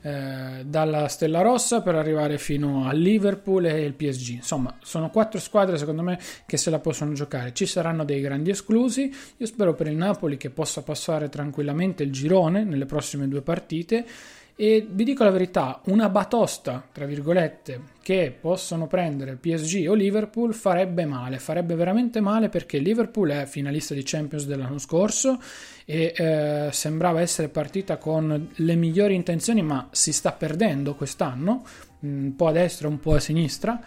Eh, 0.06 0.66
dalla 0.66 1.08
Stella 1.08 1.40
Rossa 1.40 1.80
per 1.80 1.94
arrivare 1.94 2.36
fino 2.36 2.86
al 2.86 2.98
Liverpool 2.98 3.64
e 3.64 3.84
il 3.84 3.94
PSG. 3.94 4.34
Insomma, 4.34 4.76
sono 4.82 5.08
quattro 5.08 5.40
squadre 5.40 5.78
secondo 5.78 6.02
me 6.02 6.18
che 6.44 6.58
se 6.58 6.68
la 6.68 6.78
possono 6.78 7.14
giocare. 7.14 7.54
Ci 7.54 7.64
saranno 7.64 8.04
dei 8.04 8.20
grandi 8.20 8.50
esclusi. 8.50 9.10
Io 9.38 9.46
spero 9.46 9.72
per 9.72 9.86
il 9.86 9.96
Napoli 9.96 10.36
che 10.36 10.50
possa 10.50 10.82
passare 10.82 11.30
tranquillamente 11.30 12.02
il 12.02 12.12
girone 12.12 12.64
nelle 12.64 12.84
prossime 12.84 13.28
due 13.28 13.40
partite 13.40 14.04
e 14.56 14.86
vi 14.88 15.02
dico 15.02 15.24
la 15.24 15.30
verità, 15.30 15.80
una 15.86 16.08
batosta, 16.08 16.86
tra 16.92 17.06
virgolette, 17.06 17.92
che 18.02 18.36
possono 18.38 18.86
prendere 18.86 19.34
PSG 19.34 19.86
o 19.88 19.94
Liverpool 19.94 20.54
farebbe 20.54 21.04
male, 21.06 21.38
farebbe 21.38 21.74
veramente 21.74 22.20
male 22.20 22.48
perché 22.48 22.78
Liverpool 22.78 23.30
è 23.30 23.46
finalista 23.46 23.94
di 23.94 24.02
Champions 24.04 24.46
dell'anno 24.46 24.78
scorso 24.78 25.40
e 25.84 26.12
eh, 26.16 26.68
sembrava 26.70 27.20
essere 27.20 27.48
partita 27.48 27.96
con 27.96 28.50
le 28.54 28.74
migliori 28.76 29.14
intenzioni, 29.14 29.62
ma 29.62 29.88
si 29.90 30.12
sta 30.12 30.30
perdendo 30.30 30.94
quest'anno, 30.94 31.64
un 32.00 32.34
po' 32.36 32.46
a 32.46 32.52
destra, 32.52 32.86
un 32.86 33.00
po' 33.00 33.14
a 33.14 33.20
sinistra 33.20 33.80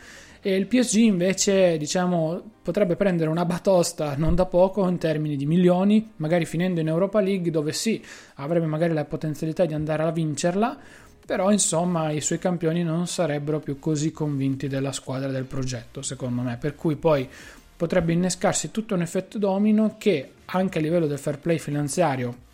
e 0.47 0.55
il 0.55 0.65
PSG 0.65 0.99
invece 0.99 1.75
diciamo 1.75 2.41
potrebbe 2.61 2.95
prendere 2.95 3.29
una 3.29 3.43
batosta 3.43 4.15
non 4.15 4.33
da 4.33 4.45
poco 4.45 4.87
in 4.87 4.97
termini 4.97 5.35
di 5.35 5.45
milioni, 5.45 6.13
magari 6.15 6.45
finendo 6.45 6.79
in 6.79 6.87
Europa 6.87 7.19
League 7.19 7.51
dove 7.51 7.73
sì, 7.73 8.01
avrebbe 8.35 8.65
magari 8.65 8.93
la 8.93 9.03
potenzialità 9.03 9.65
di 9.65 9.73
andare 9.73 10.03
a 10.03 10.11
vincerla, 10.11 10.77
però 11.25 11.51
insomma 11.51 12.11
i 12.11 12.21
suoi 12.21 12.39
campioni 12.39 12.81
non 12.81 13.07
sarebbero 13.07 13.59
più 13.59 13.77
così 13.77 14.13
convinti 14.13 14.69
della 14.69 14.93
squadra 14.93 15.31
del 15.31 15.43
progetto, 15.43 16.01
secondo 16.01 16.41
me, 16.43 16.55
per 16.55 16.75
cui 16.75 16.95
poi 16.95 17.27
potrebbe 17.75 18.13
innescarsi 18.13 18.71
tutto 18.71 18.93
un 18.93 19.01
effetto 19.01 19.37
domino 19.37 19.95
che 19.97 20.31
anche 20.45 20.77
a 20.77 20.81
livello 20.81 21.07
del 21.07 21.19
fair 21.19 21.39
play 21.39 21.59
finanziario 21.59 22.45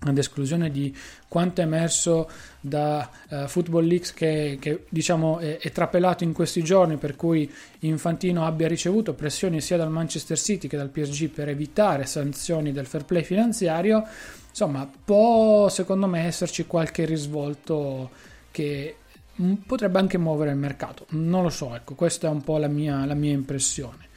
ad 0.00 0.16
esclusione 0.16 0.70
di 0.70 0.94
quanto 1.26 1.60
è 1.60 1.64
emerso 1.64 2.30
da 2.60 3.08
uh, 3.30 3.46
Football 3.48 3.84
Leaks 3.84 4.14
che, 4.14 4.56
che 4.60 4.84
diciamo 4.88 5.38
è, 5.38 5.58
è, 5.58 5.72
trapelato 5.72 6.22
in 6.22 6.32
questi 6.32 6.62
giorni 6.62 6.96
per 6.96 7.16
cui 7.16 7.50
Infantino 7.80 8.46
abbia 8.46 8.68
ricevuto 8.68 9.14
pressioni 9.14 9.60
sia 9.60 9.76
dal 9.76 9.90
Manchester 9.90 10.38
City 10.38 10.68
che 10.68 10.76
dal 10.76 10.90
PSG 10.90 11.28
per 11.28 11.48
evitare 11.48 12.06
sanzioni 12.06 12.72
del 12.72 12.86
fair 12.86 13.04
play 13.04 13.24
finanziario. 13.24 14.04
Insomma 14.48 14.88
può 15.04 15.68
secondo 15.68 16.06
me 16.06 16.24
esserci 16.26 16.66
qualche 16.66 17.04
risvolto 17.04 18.10
che 18.50 18.96
potrebbe 19.66 19.98
anche 19.98 20.18
muovere 20.18 20.50
il 20.50 20.56
mercato. 20.56 21.06
Non 21.10 21.42
lo 21.42 21.50
so 21.50 21.74
ecco 21.74 21.94
questa 21.94 22.28
è 22.28 22.30
un 22.30 22.42
po' 22.42 22.58
la 22.58 22.68
mia, 22.68 23.04
la 23.04 23.14
mia 23.14 23.32
impressione 23.32 24.07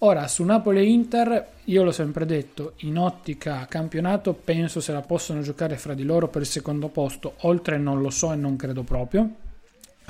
Ora, 0.00 0.28
su 0.28 0.44
Napoli 0.44 0.78
e 0.78 0.84
Inter, 0.84 1.46
io 1.64 1.82
l'ho 1.82 1.90
sempre 1.90 2.24
detto, 2.24 2.74
in 2.82 2.98
ottica 2.98 3.66
campionato 3.68 4.32
penso 4.32 4.80
se 4.80 4.92
la 4.92 5.00
possono 5.00 5.40
giocare 5.40 5.76
fra 5.76 5.92
di 5.92 6.04
loro 6.04 6.28
per 6.28 6.42
il 6.42 6.46
secondo 6.46 6.86
posto, 6.86 7.34
oltre 7.38 7.78
non 7.78 8.00
lo 8.00 8.10
so 8.10 8.32
e 8.32 8.36
non 8.36 8.54
credo 8.54 8.84
proprio 8.84 9.28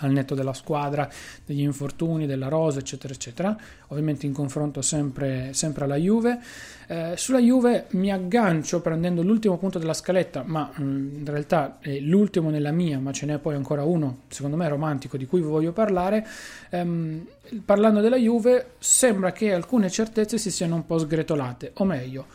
al 0.00 0.10
netto 0.10 0.34
della 0.34 0.52
squadra, 0.52 1.08
degli 1.44 1.62
infortuni, 1.62 2.26
della 2.26 2.48
rosa, 2.48 2.78
eccetera, 2.78 3.12
eccetera. 3.12 3.56
Ovviamente 3.88 4.26
in 4.26 4.32
confronto 4.32 4.82
sempre, 4.82 5.50
sempre 5.52 5.84
alla 5.84 5.96
Juve. 5.96 6.38
Eh, 6.86 7.12
sulla 7.16 7.38
Juve 7.38 7.86
mi 7.90 8.10
aggancio 8.10 8.80
prendendo 8.80 9.22
l'ultimo 9.22 9.58
punto 9.58 9.78
della 9.78 9.92
scaletta, 9.94 10.42
ma 10.46 10.70
mm, 10.80 11.18
in 11.18 11.24
realtà 11.26 11.78
è 11.80 11.98
l'ultimo 11.98 12.50
nella 12.50 12.70
mia, 12.70 12.98
ma 12.98 13.12
ce 13.12 13.26
n'è 13.26 13.38
poi 13.38 13.54
ancora 13.54 13.84
uno, 13.84 14.20
secondo 14.28 14.56
me 14.56 14.68
romantico, 14.68 15.16
di 15.16 15.26
cui 15.26 15.40
voglio 15.40 15.72
parlare. 15.72 16.26
Ehm, 16.70 17.26
parlando 17.64 18.00
della 18.00 18.16
Juve, 18.16 18.72
sembra 18.78 19.32
che 19.32 19.52
alcune 19.52 19.90
certezze 19.90 20.38
si 20.38 20.50
siano 20.50 20.76
un 20.76 20.86
po' 20.86 20.98
sgretolate, 20.98 21.72
o 21.74 21.84
meglio, 21.84 22.26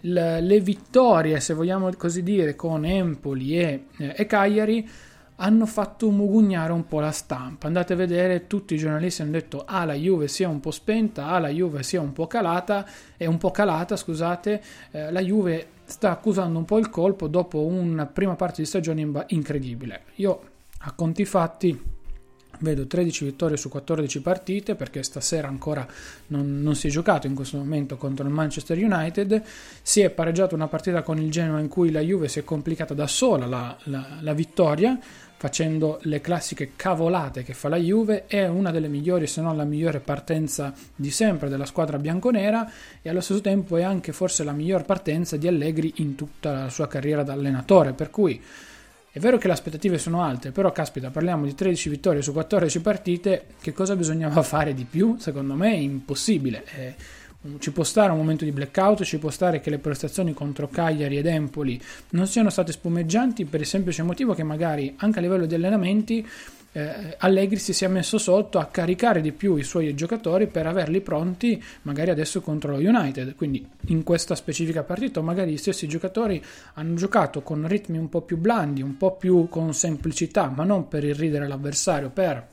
le, 0.00 0.40
le 0.40 0.60
vittorie, 0.60 1.40
se 1.40 1.54
vogliamo 1.54 1.90
così 1.96 2.22
dire, 2.22 2.54
con 2.54 2.84
Empoli 2.84 3.58
e, 3.58 3.84
eh, 3.98 4.14
e 4.16 4.26
Cagliari 4.26 4.88
hanno 5.36 5.66
fatto 5.66 6.10
mugugnare 6.10 6.72
un 6.72 6.86
po' 6.86 7.00
la 7.00 7.10
stampa. 7.10 7.66
Andate 7.66 7.92
a 7.92 7.96
vedere, 7.96 8.46
tutti 8.46 8.74
i 8.74 8.78
giornalisti 8.78 9.22
hanno 9.22 9.32
detto 9.32 9.64
ah 9.66 9.84
la 9.84 9.94
Juve 9.94 10.28
sia 10.28 10.48
un 10.48 10.60
po' 10.60 10.70
spenta, 10.70 11.26
ah 11.26 11.38
la 11.38 11.48
Juve 11.48 11.82
sia 11.82 12.00
un 12.00 12.12
po' 12.12 12.26
calata, 12.26 12.86
e 13.16 13.26
un 13.26 13.38
po' 13.38 13.50
calata, 13.50 13.96
scusate, 13.96 14.62
eh, 14.92 15.12
la 15.12 15.20
Juve 15.20 15.68
sta 15.84 16.10
accusando 16.10 16.58
un 16.58 16.64
po' 16.64 16.78
il 16.78 16.88
colpo 16.88 17.28
dopo 17.28 17.64
una 17.64 18.06
prima 18.06 18.36
parte 18.36 18.62
di 18.62 18.66
stagione 18.66 19.08
incredibile. 19.28 20.04
Io 20.16 20.40
a 20.78 20.92
conti 20.92 21.24
fatti 21.24 21.92
Vedo 22.60 22.86
13 22.86 23.24
vittorie 23.24 23.56
su 23.56 23.68
14 23.68 24.20
partite 24.20 24.74
perché 24.74 25.02
stasera 25.02 25.48
ancora 25.48 25.86
non, 26.28 26.62
non, 26.62 26.74
si 26.74 26.88
è 26.88 26.90
giocato 26.90 27.26
in 27.26 27.34
questo 27.34 27.56
momento 27.56 27.96
contro 27.96 28.26
il 28.26 28.32
Manchester 28.32 28.78
United. 28.78 29.42
Si 29.82 30.00
è 30.00 30.10
pareggiato 30.10 30.54
una 30.54 30.68
partita 30.68 31.02
con 31.02 31.18
il 31.18 31.30
Genoa 31.30 31.60
in 31.60 31.68
cui 31.68 31.90
la 31.90 32.00
Juve 32.00 32.28
si 32.28 32.38
è 32.38 32.44
complicata 32.44 32.94
da 32.94 33.06
sola 33.06 33.46
la, 33.46 33.76
la, 33.84 34.18
la 34.20 34.32
vittoria 34.32 34.98
facendo 35.36 35.98
le 36.04 36.22
classiche 36.22 36.72
cavolate 36.74 37.42
che 37.42 37.52
fa 37.52 37.68
la 37.68 37.76
Juve. 37.76 38.26
È 38.26 38.46
una 38.46 38.70
delle 38.70 38.88
migliori, 38.88 39.26
se 39.26 39.42
non 39.42 39.56
la 39.56 39.64
migliore 39.64 40.00
partenza 40.00 40.72
di 40.96 41.10
sempre 41.10 41.50
della 41.50 41.66
squadra 41.66 41.98
bianconera 41.98 42.70
e 43.02 43.10
allo 43.10 43.20
stesso 43.20 43.42
tempo 43.42 43.76
è 43.76 43.82
anche 43.82 44.12
forse 44.12 44.42
la 44.42 44.52
miglior 44.52 44.86
partenza 44.86 45.36
di 45.36 45.46
Allegri 45.46 45.92
in 45.96 46.14
tutta 46.14 46.52
la 46.52 46.68
sua 46.70 46.88
carriera 46.88 47.22
da 47.22 47.34
allenatore. 47.34 47.92
Per 47.92 48.08
cui 48.08 48.40
è 49.14 49.20
vero 49.20 49.38
che 49.38 49.46
le 49.46 49.52
aspettative 49.52 49.96
sono 49.96 50.24
alte, 50.24 50.50
però 50.50 50.72
caspita, 50.72 51.08
parliamo 51.08 51.44
di 51.44 51.54
13 51.54 51.88
vittorie 51.88 52.20
su 52.20 52.32
14 52.32 52.80
partite, 52.80 53.46
che 53.60 53.72
cosa 53.72 53.94
bisognava 53.94 54.42
fare 54.42 54.74
di 54.74 54.82
più? 54.82 55.14
Secondo 55.20 55.54
me 55.54 55.70
è 55.72 55.76
impossibile. 55.76 56.64
Eh, 56.76 56.94
ci 57.60 57.70
può 57.70 57.84
stare 57.84 58.10
un 58.10 58.18
momento 58.18 58.42
di 58.42 58.50
blackout, 58.50 59.04
ci 59.04 59.18
può 59.18 59.30
stare 59.30 59.60
che 59.60 59.70
le 59.70 59.78
prestazioni 59.78 60.34
contro 60.34 60.66
Cagliari 60.66 61.16
ed 61.16 61.26
Empoli 61.26 61.80
non 62.10 62.26
siano 62.26 62.50
state 62.50 62.72
spumeggianti 62.72 63.44
per 63.44 63.60
il 63.60 63.66
semplice 63.66 64.02
motivo 64.02 64.34
che 64.34 64.42
magari 64.42 64.92
anche 64.96 65.20
a 65.20 65.22
livello 65.22 65.46
di 65.46 65.54
allenamenti 65.54 66.26
eh, 66.76 67.14
Allegri 67.18 67.58
si 67.58 67.72
sia 67.72 67.88
messo 67.88 68.18
sotto 68.18 68.58
a 68.58 68.66
caricare 68.66 69.20
di 69.20 69.30
più 69.30 69.56
i 69.56 69.62
suoi 69.62 69.94
giocatori 69.94 70.48
per 70.48 70.66
averli 70.66 71.00
pronti 71.00 71.62
magari 71.82 72.10
adesso 72.10 72.40
contro 72.40 72.72
lo 72.72 72.78
United. 72.78 73.36
Quindi 73.36 73.64
in 73.88 74.02
questa 74.02 74.34
specifica 74.34 74.82
partita 74.82 75.20
magari 75.20 75.52
gli 75.52 75.56
stessi 75.56 75.86
giocatori 75.86 76.42
hanno 76.74 76.94
giocato 76.94 77.42
con 77.42 77.66
ritmi 77.68 77.96
un 77.96 78.08
po' 78.08 78.22
più 78.22 78.36
blandi, 78.36 78.82
un 78.82 78.96
po' 78.96 79.16
più 79.16 79.48
con 79.48 79.72
semplicità, 79.72 80.52
ma 80.54 80.64
non 80.64 80.88
per 80.88 81.04
irridere 81.04 81.46
l'avversario, 81.46 82.10
per 82.10 82.52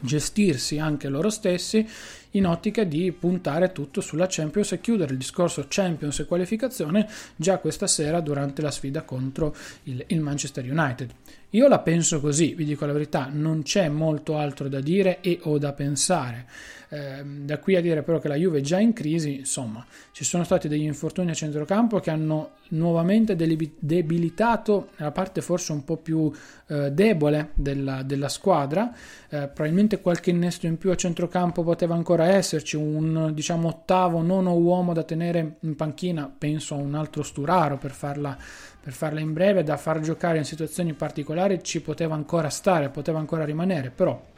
gestirsi 0.00 0.78
anche 0.78 1.08
loro 1.08 1.30
stessi 1.30 1.86
in 2.32 2.46
ottica 2.46 2.84
di 2.84 3.12
puntare 3.12 3.72
tutto 3.72 4.00
sulla 4.00 4.26
Champions 4.28 4.72
e 4.72 4.80
chiudere 4.80 5.12
il 5.12 5.18
discorso 5.18 5.66
Champions 5.68 6.18
e 6.18 6.24
qualificazione 6.26 7.08
già 7.36 7.58
questa 7.58 7.86
sera 7.86 8.20
durante 8.20 8.62
la 8.62 8.70
sfida 8.70 9.02
contro 9.02 9.54
il, 9.84 10.04
il 10.08 10.20
Manchester 10.20 10.64
United. 10.68 11.10
Io 11.50 11.68
la 11.68 11.78
penso 11.78 12.20
così, 12.20 12.54
vi 12.54 12.64
dico 12.64 12.84
la 12.84 12.92
verità, 12.92 13.28
non 13.30 13.62
c'è 13.62 13.88
molto 13.88 14.36
altro 14.36 14.68
da 14.68 14.80
dire 14.80 15.20
e 15.20 15.38
o 15.42 15.58
da 15.58 15.72
pensare. 15.72 16.46
Eh, 16.94 17.24
da 17.24 17.58
qui 17.58 17.74
a 17.74 17.80
dire 17.80 18.04
però 18.04 18.20
che 18.20 18.28
la 18.28 18.36
Juve 18.36 18.58
è 18.58 18.60
già 18.60 18.78
in 18.78 18.92
crisi, 18.92 19.38
insomma, 19.38 19.84
ci 20.12 20.22
sono 20.22 20.44
stati 20.44 20.68
degli 20.68 20.84
infortuni 20.84 21.30
a 21.30 21.34
centrocampo 21.34 21.98
che 21.98 22.10
hanno 22.10 22.52
nuovamente 22.68 23.34
debilitato 23.34 24.90
la 24.96 25.10
parte 25.10 25.40
forse 25.40 25.72
un 25.72 25.82
po' 25.82 25.96
più 25.96 26.30
eh, 26.68 26.92
debole 26.92 27.50
della, 27.54 28.04
della 28.04 28.28
squadra. 28.28 28.92
Eh, 29.28 29.48
probabilmente 29.48 30.00
qualche 30.00 30.30
innesto 30.30 30.66
in 30.66 30.78
più 30.78 30.92
a 30.92 30.94
centrocampo 30.94 31.64
poteva 31.64 31.96
ancora 31.96 32.28
esserci, 32.28 32.76
un 32.76 33.32
diciamo 33.34 33.66
ottavo, 33.66 34.22
nono 34.22 34.54
uomo 34.54 34.92
da 34.92 35.02
tenere 35.02 35.56
in 35.60 35.74
panchina, 35.74 36.32
penso 36.36 36.74
a 36.74 36.78
un 36.78 36.94
altro 36.94 37.24
Sturaro 37.24 37.76
per 37.76 37.90
farla 37.90 38.38
per 38.84 38.92
farla 38.92 39.18
in 39.18 39.32
breve, 39.32 39.62
da 39.62 39.78
far 39.78 40.00
giocare 40.00 40.36
in 40.36 40.44
situazioni 40.44 40.92
particolari 40.92 41.64
ci 41.64 41.80
poteva 41.80 42.14
ancora 42.14 42.50
stare, 42.50 42.90
poteva 42.90 43.18
ancora 43.18 43.42
rimanere, 43.46 43.88
però 43.88 44.32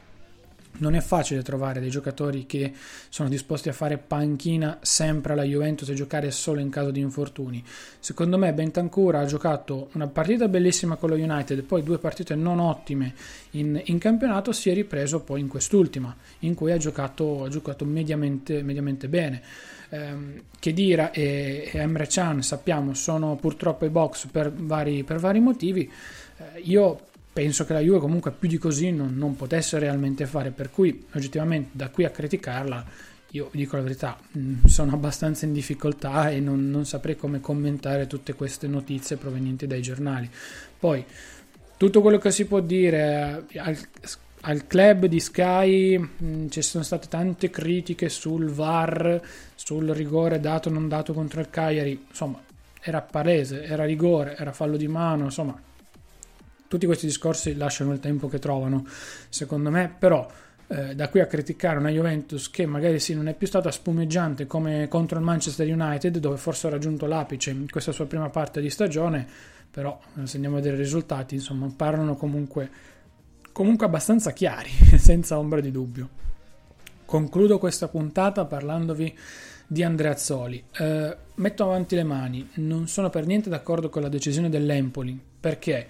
non 0.79 0.93
è 0.93 1.01
facile 1.01 1.41
trovare 1.41 1.79
dei 1.79 1.89
giocatori 1.89 2.45
che 2.45 2.71
sono 3.09 3.29
disposti 3.29 3.69
a 3.69 3.73
fare 3.73 3.97
panchina 3.97 4.77
sempre 4.81 5.33
alla 5.33 5.43
Juventus 5.43 5.89
e 5.89 5.93
giocare 5.93 6.31
solo 6.31 6.59
in 6.59 6.69
caso 6.69 6.91
di 6.91 6.99
infortuni. 6.99 7.63
Secondo 7.99 8.37
me 8.37 8.53
Bentancur 8.53 9.15
ha 9.15 9.25
giocato 9.25 9.89
una 9.93 10.07
partita 10.07 10.47
bellissima 10.47 10.95
con 10.95 11.09
lo 11.09 11.15
United, 11.15 11.63
poi 11.63 11.83
due 11.83 11.97
partite 11.97 12.35
non 12.35 12.59
ottime 12.59 13.13
in, 13.51 13.81
in 13.85 13.97
campionato, 13.97 14.51
si 14.51 14.69
è 14.69 14.73
ripreso 14.73 15.21
poi 15.21 15.39
in 15.39 15.47
quest'ultima, 15.47 16.15
in 16.39 16.53
cui 16.53 16.71
ha 16.71 16.77
giocato, 16.77 17.43
ha 17.43 17.49
giocato 17.49 17.85
mediamente, 17.85 18.61
mediamente 18.61 19.07
bene. 19.07 19.41
Eh, 19.89 20.43
Kedira 20.59 21.11
e, 21.11 21.69
e 21.71 21.77
Emre 21.79 22.07
Can 22.07 22.43
sappiamo 22.43 22.93
sono 22.93 23.35
purtroppo 23.35 23.85
i 23.85 23.89
box 23.89 24.27
per 24.27 24.51
vari, 24.51 25.03
per 25.03 25.17
vari 25.19 25.39
motivi. 25.39 25.89
Eh, 26.37 26.59
io 26.61 26.99
penso 27.37 27.65
che 27.65 27.73
la 27.73 27.81
Juve 27.81 27.99
comunque 27.99 28.31
più 28.31 28.49
di 28.49 28.57
così 28.57 28.89
non, 28.89 29.15
non, 29.15 29.35
potesse 29.35 29.77
realmente 29.77 30.25
fare, 30.25 30.49
per 30.49 30.71
cui 30.71 31.05
oggettivamente 31.13 31.69
da 31.73 31.89
qui 31.89 32.03
a 32.03 32.09
criticarla, 32.09 32.83
io 33.29 33.51
dico 33.53 33.75
la 33.75 33.83
verità, 33.83 34.17
mm, 34.35 34.65
sono 34.65 34.93
abbastanza 34.93 35.45
in 35.45 35.53
difficoltà 35.53 36.31
e 36.31 36.39
non, 36.39 36.71
non 36.71 36.87
saprei 36.87 37.15
come 37.15 37.39
commentare 37.39 38.07
tutte 38.07 38.33
queste 38.33 38.65
notizie 38.65 39.17
provenienti 39.17 39.67
dai 39.67 39.83
giornali. 39.83 40.27
Poi, 40.79 41.05
tutto 41.77 42.01
quello 42.01 42.17
che 42.17 42.31
si 42.31 42.45
può 42.45 42.59
dire 42.59 43.45
eh, 43.49 43.59
al, 43.59 43.77
al 44.41 44.65
club 44.65 45.05
di 45.05 45.19
Sky 45.19 45.95
mh, 45.95 46.09
mm, 46.23 46.47
ci 46.47 46.63
sono 46.63 46.83
state 46.83 47.07
tante 47.07 47.51
critiche 47.51 48.09
sul 48.09 48.49
VAR, 48.49 49.21
sul 49.53 49.87
rigore 49.89 50.39
dato 50.39 50.69
o 50.69 50.71
non 50.71 50.87
dato 50.87 51.13
contro 51.13 51.39
il 51.39 51.51
Cagliari, 51.51 52.03
insomma 52.09 52.41
era 52.81 53.01
palese, 53.01 53.63
era 53.63 53.85
rigore, 53.85 54.35
era 54.35 54.53
fallo 54.53 54.75
di 54.75 54.87
mano, 54.87 55.25
insomma 55.25 55.65
tutti 56.67 56.85
questi 56.85 57.05
discorsi 57.05 57.55
lasciano 57.55 57.93
il 57.93 57.99
tempo 57.99 58.27
che 58.27 58.39
trovano, 58.39 58.85
secondo 59.29 59.69
me, 59.69 59.93
però 59.97 60.27
eh, 60.67 60.95
da 60.95 61.07
qui 61.09 61.21
a 61.21 61.25
criticare 61.25 61.77
una 61.79 61.89
Juventus 61.89 62.49
che 62.49 62.65
magari 62.65 62.99
sì 62.99 63.15
non 63.15 63.29
è 63.29 63.33
più 63.33 63.47
stata 63.47 63.71
spumeggiante 63.71 64.47
come 64.47 64.87
contro 64.89 65.17
il 65.17 65.23
Manchester 65.23 65.67
United, 65.71 66.17
dove 66.17 66.37
forse 66.37 66.67
ha 66.67 66.71
raggiunto 66.71 67.05
l'apice 67.05 67.51
in 67.51 67.69
questa 67.69 67.91
sua 67.91 68.05
prima 68.05 68.29
parte 68.29 68.59
di 68.59 68.69
stagione, 68.69 69.25
però 69.71 69.97
eh, 70.21 70.27
se 70.27 70.35
andiamo 70.35 70.57
a 70.57 70.59
vedere 70.59 70.75
i 70.75 70.79
risultati, 70.79 71.35
insomma, 71.35 71.71
parlano 71.73 72.15
comunque, 72.15 72.69
comunque 73.51 73.85
abbastanza 73.85 74.31
chiari, 74.31 74.69
senza 74.97 75.37
ombra 75.37 75.61
di 75.61 75.71
dubbio. 75.71 76.09
Concludo 77.05 77.57
questa 77.57 77.87
puntata 77.87 78.43
parlandovi 78.43 79.17
di 79.65 79.83
Andrea 79.83 80.11
Azzoli. 80.11 80.61
Eh, 80.77 81.17
metto 81.35 81.63
avanti 81.63 81.95
le 81.95 82.03
mani, 82.03 82.49
non 82.55 82.87
sono 82.87 83.09
per 83.09 83.25
niente 83.25 83.49
d'accordo 83.49 83.87
con 83.87 84.01
la 84.01 84.09
decisione 84.09 84.49
dell'Empoli, 84.49 85.17
perché 85.39 85.87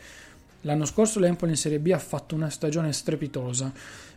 L'anno 0.62 0.86
scorso 0.86 1.20
l'Empoli 1.20 1.52
in 1.52 1.58
Serie 1.58 1.80
B 1.80 1.92
ha 1.94 2.00
fatto 2.00 2.36
una 2.36 2.50
stagione 2.50 2.92
strepitosa. 2.92 3.72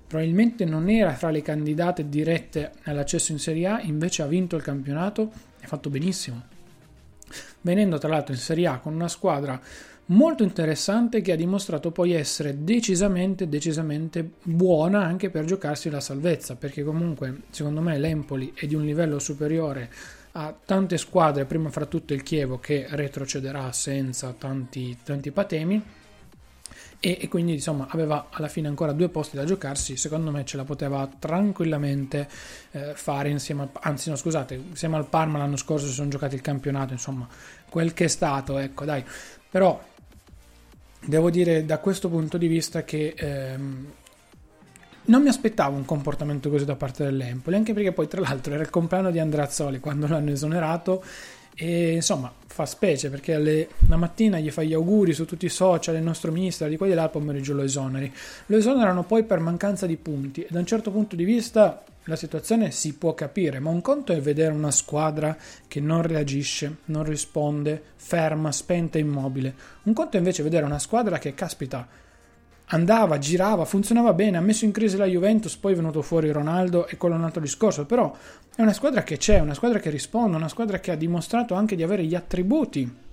Probabilmente 0.07 0.64
non 0.64 0.88
era 0.88 1.14
fra 1.14 1.31
le 1.31 1.42
candidate 1.42 2.09
dirette 2.09 2.72
all'accesso 2.85 3.33
in 3.33 3.38
Serie 3.38 3.66
A, 3.66 3.81
invece 3.83 4.22
ha 4.22 4.26
vinto 4.26 4.57
il 4.57 4.62
campionato 4.62 5.31
e 5.61 5.64
ha 5.64 5.68
fatto 5.68 5.90
benissimo. 5.90 6.42
Venendo 7.61 7.98
tra 7.98 8.09
l'altro 8.09 8.33
in 8.35 8.40
Serie 8.40 8.66
A 8.66 8.79
con 8.79 8.94
una 8.94 9.09
squadra 9.09 9.61
molto 10.07 10.42
interessante 10.42 11.20
che 11.20 11.31
ha 11.31 11.37
dimostrato 11.37 11.92
poi 11.92 12.12
essere 12.12 12.64
decisamente, 12.64 13.48
decisamente 13.48 14.29
buona 14.42 15.05
anche 15.05 15.31
per 15.31 15.44
giocarsi 15.44 15.88
la 15.90 16.00
salvezza, 16.00 16.57
perché 16.57 16.83
comunque 16.83 17.42
secondo 17.50 17.81
me 17.81 17.96
l'Empoli 17.98 18.53
è 18.57 18.66
di 18.66 18.74
un 18.74 18.85
livello 18.85 19.20
superiore 19.20 19.88
a 20.33 20.53
tante 20.64 20.96
squadre, 20.96 21.44
prima 21.44 21.70
fra 21.70 21.87
tutte 21.87 22.14
il 22.14 22.22
Chievo 22.22 22.59
che 22.59 22.87
retrocederà 22.88 23.70
senza 23.72 24.33
tanti, 24.37 24.96
tanti 25.05 25.31
patemi 25.31 25.83
e, 27.01 27.17
e, 27.19 27.29
quindi 27.29 27.55
insomma 27.55 27.87
aveva 27.89 28.27
alla 28.31 28.49
fine 28.49 28.69
ancora 28.69 28.93
due 28.93 29.09
posti 29.09 29.35
da 29.35 29.45
giocarsi. 29.45 29.97
Secondo 29.97 30.31
me 30.31 30.45
ce 30.45 30.59
la 30.59 30.65
poteva 30.65 31.09
tranquillamente 31.19 32.29
eh, 32.73 32.93
fare 32.95 33.31
insieme 33.31 33.63
al, 33.63 33.71
anzi 33.73 34.11
no 34.11 34.17
scusate 34.17 34.55
insieme 34.55 34.97
al 34.97 35.07
Parma 35.07 35.39
l'anno 35.39 35.57
scorso 35.57 35.87
si 35.87 35.95
sono 35.95 36.11
giocati 36.11 36.35
il 36.35 36.43
campionato 36.43 36.93
insomma 36.93 37.27
quel 37.71 37.95
che 37.95 38.05
è 38.05 38.09
stato 38.09 38.59
ecco 38.59 38.85
dai. 38.85 39.03
Però 39.49 39.83
devo 41.03 41.31
dire 41.31 41.65
da 41.65 41.79
questo 41.79 42.11
punto 42.11 42.37
di 42.37 42.47
vista 42.47 42.85
che 42.85 43.15
ehm, 43.17 43.93
non 45.03 45.23
mi 45.23 45.29
aspettavo 45.29 45.75
un 45.77 45.87
comportamento 45.87 46.51
così 46.51 46.67
da 46.67 46.77
parte 46.77 47.05
dell'Empoli 47.05 47.57
anche 47.57 47.73
perché 47.73 47.93
poi 47.93 48.07
tra 48.07 48.21
l'altro 48.21 48.53
era 48.53 48.63
il 48.63 48.69
compleanno 48.71 49.11
di 49.11 49.19
Andrazzoli 49.19 49.81
quando 49.81 50.07
l'hanno 50.07 50.31
esonerato 50.31 51.03
e 51.55 51.93
insomma 51.93 52.33
fa 52.47 52.67
specie 52.67 53.11
perché 53.11 53.35
alle, 53.35 53.69
la 53.89 53.97
mattina 53.97 54.39
gli 54.39 54.51
fa 54.51 54.63
gli 54.63 54.75
auguri 54.75 55.13
su 55.13 55.25
tutti 55.25 55.47
i 55.47 55.51
social, 55.51 55.95
il 55.97 56.03
nostro 56.03 56.33
ministro 56.33 56.69
di 56.69 56.77
qua 56.77 56.87
di 56.87 56.95
là, 56.95 57.05
al 57.05 57.11
pomeriggio 57.11 57.55
lo 57.55 57.63
esoneri. 57.63 58.13
Lo 58.47 58.57
esonerano 58.57 59.05
poi 59.05 59.25
per 59.25 59.39
mancanza 59.39 59.87
di 59.87 59.97
punti 59.97 60.43
e 60.43 60.49
da 60.51 60.59
un 60.59 60.67
certo 60.67 60.91
punto 60.91 61.17
di 61.17 61.25
vista 61.25 61.85
la 62.05 62.17
situazione 62.17 62.71
si 62.71 62.95
può 62.95 63.15
capire, 63.15 63.61
ma 63.61 63.71
un 63.71 63.81
conto 63.81 64.13
è 64.13 64.21
vedere 64.21 64.53
una 64.53 64.71
squadra 64.71 65.37
che 65.69 65.81
non 65.81 66.03
reagisce, 66.03 66.79
non 66.87 67.05
risponde, 67.05 67.81
ferma, 67.97 68.51
spenta, 68.51 68.99
immobile. 68.99 69.55
Un 69.85 69.93
conto 69.93 70.17
è 70.17 70.19
invece 70.19 70.43
vedere 70.43 70.65
una 70.65 70.79
squadra 70.79 71.19
che, 71.19 71.35
caspita, 71.35 71.87
andava, 72.72 73.18
girava, 73.18 73.64
funzionava 73.64 74.12
bene, 74.12 74.37
ha 74.37 74.40
messo 74.40 74.64
in 74.64 74.72
crisi 74.72 74.96
la 74.96 75.06
Juventus, 75.06 75.56
poi 75.56 75.72
è 75.72 75.76
venuto 75.76 76.02
fuori 76.02 76.30
Ronaldo 76.30 76.87
e 76.87 76.96
quello 76.96 77.14
è 77.14 77.18
un 77.18 77.24
altro 77.24 77.40
discorso, 77.40 77.87
però 77.87 78.14
è 78.54 78.62
una 78.62 78.72
squadra 78.72 79.02
che 79.02 79.16
c'è, 79.16 79.40
una 79.40 79.54
squadra 79.54 79.78
che 79.78 79.90
risponde, 79.90 80.37
una 80.37 80.48
squadra 80.48 80.78
che 80.78 80.90
ha 80.90 80.96
dimostrato 80.96 81.54
anche 81.54 81.76
di 81.76 81.83
avere 81.83 82.04
gli 82.04 82.14
attributi 82.14 83.09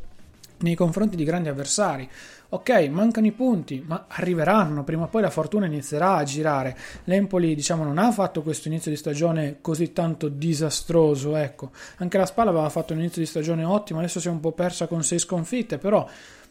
nei 0.60 0.76
confronti 0.76 1.16
di 1.16 1.24
grandi 1.24 1.50
avversari. 1.50 2.10
Ok, 2.50 2.88
mancano 2.90 3.28
i 3.28 3.32
punti, 3.32 3.84
ma 3.86 4.06
arriveranno, 4.08 4.84
prima 4.84 5.04
o 5.04 5.08
poi 5.08 5.22
la 5.22 5.30
fortuna 5.30 5.66
inizierà 5.66 6.16
a 6.16 6.24
girare. 6.24 6.78
L'Empoli, 7.04 7.54
diciamo, 7.54 7.84
non 7.84 7.98
ha 7.98 8.12
fatto 8.12 8.42
questo 8.42 8.70
inizio 8.70 8.90
di 8.90 8.96
stagione 8.96 9.58
così 9.60 9.92
tanto 9.92 10.30
disastroso, 10.30 11.36
ecco. 11.36 11.72
Anche 11.98 12.18
la 12.18 12.26
Spalla 12.26 12.52
aveva 12.52 12.70
fatto 12.70 12.94
un 12.94 13.00
inizio 13.00 13.22
di 13.22 13.28
stagione 13.28 13.66
ottimo, 13.66 14.00
adesso 14.00 14.22
si 14.22 14.28
è 14.30 14.32
un 14.32 14.40
po' 14.40 14.54
persa 14.54 14.88
con 14.88 15.04
sei 15.04 15.20
sconfitte, 15.20 15.78
però 15.78 16.08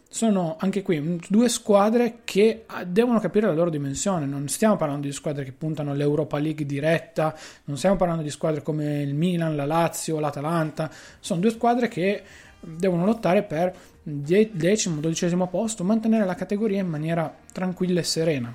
sono 0.08 0.56
anche 0.58 0.82
qui 0.82 1.20
due 1.28 1.48
squadre 1.48 2.20
che 2.24 2.64
ah, 2.66 2.84
devono 2.84 3.18
capire 3.18 3.46
la 3.46 3.52
loro 3.52 3.70
dimensione. 3.70 4.24
Non 4.26 4.48
stiamo 4.48 4.76
parlando 4.76 5.06
di 5.06 5.12
squadre 5.12 5.44
che 5.44 5.52
puntano 5.52 5.90
all'Europa 5.90 6.38
League 6.38 6.64
diretta, 6.64 7.36
non 7.64 7.76
stiamo 7.76 7.96
parlando 7.96 8.22
di 8.22 8.30
squadre 8.30 8.62
come 8.62 9.02
il 9.02 9.14
Milan, 9.14 9.56
la 9.56 9.66
Lazio, 9.66 10.18
l'Atalanta. 10.18 10.90
Sono 11.20 11.40
due 11.40 11.50
squadre 11.50 11.88
che 11.88 12.22
devono 12.60 13.04
lottare 13.04 13.42
per 13.42 13.74
decimo, 14.02 15.00
dodicesimo 15.00 15.48
posto, 15.48 15.84
mantenere 15.84 16.24
la 16.24 16.34
categoria 16.34 16.80
in 16.80 16.88
maniera 16.88 17.34
tranquilla 17.52 18.00
e 18.00 18.04
serena. 18.04 18.54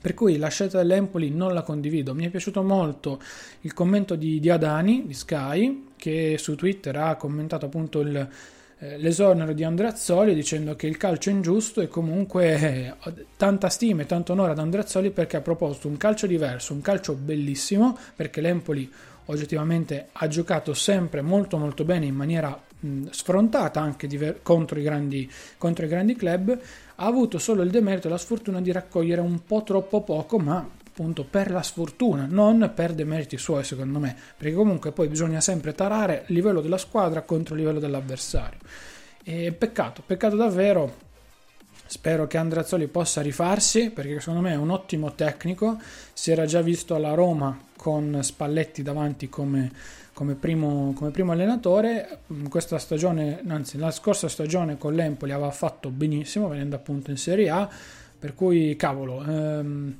Per 0.00 0.14
cui 0.14 0.36
la 0.36 0.48
scelta 0.48 0.78
dell'Empoli 0.78 1.30
non 1.30 1.52
la 1.52 1.62
condivido. 1.62 2.14
Mi 2.14 2.24
è 2.24 2.28
piaciuto 2.28 2.62
molto 2.62 3.20
il 3.60 3.72
commento 3.72 4.16
di, 4.16 4.40
di 4.40 4.50
Adani 4.50 5.06
di 5.06 5.14
Sky, 5.14 5.90
che 5.96 6.36
su 6.38 6.56
Twitter 6.56 6.96
ha 6.96 7.14
commentato 7.14 7.66
appunto 7.66 8.00
il, 8.00 8.28
eh, 8.82 8.98
l'esonero 8.98 9.52
di 9.52 9.62
Andreazzoli 9.62 10.34
dicendo 10.34 10.74
che 10.74 10.88
il 10.88 10.96
calcio 10.96 11.30
è 11.30 11.32
ingiusto 11.32 11.80
e 11.80 11.86
comunque 11.86 12.58
eh, 12.58 12.94
tanta 13.36 13.68
stima 13.68 14.02
e 14.02 14.06
tanto 14.06 14.32
onore 14.32 14.50
ad 14.50 14.58
Andreazzoli 14.58 15.10
perché 15.10 15.36
ha 15.36 15.40
proposto 15.40 15.86
un 15.86 15.96
calcio 15.96 16.26
diverso, 16.26 16.72
un 16.72 16.80
calcio 16.80 17.14
bellissimo, 17.14 17.96
perché 18.16 18.40
l'Empoli 18.40 18.90
oggettivamente 19.26 20.08
ha 20.10 20.26
giocato 20.26 20.74
sempre 20.74 21.22
molto 21.22 21.58
molto 21.58 21.84
bene 21.84 22.06
in 22.06 22.16
maniera 22.16 22.60
mh, 22.80 23.10
sfrontata 23.10 23.80
anche 23.80 24.08
diver- 24.08 24.42
contro, 24.42 24.80
i 24.80 24.82
grandi, 24.82 25.30
contro 25.58 25.84
i 25.84 25.88
grandi 25.88 26.16
club, 26.16 26.58
ha 26.96 27.06
avuto 27.06 27.38
solo 27.38 27.62
il 27.62 27.70
demerito 27.70 28.08
e 28.08 28.10
la 28.10 28.18
sfortuna 28.18 28.60
di 28.60 28.72
raccogliere 28.72 29.20
un 29.20 29.44
po' 29.44 29.62
troppo 29.62 30.00
poco, 30.00 30.40
ma 30.40 30.68
appunto 30.92 31.24
per 31.24 31.50
la 31.50 31.62
sfortuna, 31.62 32.26
non 32.28 32.70
per 32.74 32.92
demeriti 32.92 33.38
suoi 33.38 33.64
secondo 33.64 33.98
me, 33.98 34.14
perché 34.36 34.54
comunque 34.54 34.92
poi 34.92 35.08
bisogna 35.08 35.40
sempre 35.40 35.72
tarare 35.72 36.24
il 36.26 36.34
livello 36.34 36.60
della 36.60 36.76
squadra 36.76 37.22
contro 37.22 37.54
il 37.54 37.60
livello 37.60 37.80
dell'avversario. 37.80 38.58
E 39.24 39.52
peccato, 39.52 40.02
peccato 40.04 40.36
davvero. 40.36 41.10
Spero 41.86 42.26
che 42.26 42.38
Andreazzoli 42.38 42.88
possa 42.88 43.20
rifarsi 43.22 43.90
perché 43.90 44.18
secondo 44.18 44.40
me 44.40 44.52
è 44.52 44.56
un 44.56 44.70
ottimo 44.70 45.14
tecnico. 45.14 45.78
Si 46.12 46.30
era 46.30 46.44
già 46.44 46.60
visto 46.60 46.94
alla 46.94 47.14
Roma 47.14 47.58
con 47.76 48.18
Spalletti 48.22 48.82
davanti 48.82 49.28
come, 49.28 49.70
come, 50.12 50.34
primo, 50.34 50.92
come 50.94 51.10
primo, 51.10 51.32
allenatore. 51.32 52.20
Questa 52.48 52.78
stagione, 52.78 53.42
anzi, 53.46 53.78
la 53.78 53.90
scorsa 53.90 54.28
stagione 54.28 54.78
con 54.78 54.94
l'Empoli 54.94 55.32
aveva 55.32 55.50
fatto 55.50 55.90
benissimo, 55.90 56.48
venendo 56.48 56.76
appunto 56.76 57.10
in 57.10 57.18
Serie 57.18 57.50
A. 57.50 57.68
Per 58.18 58.34
cui, 58.34 58.74
cavolo, 58.76 59.22
ehm, 59.22 59.96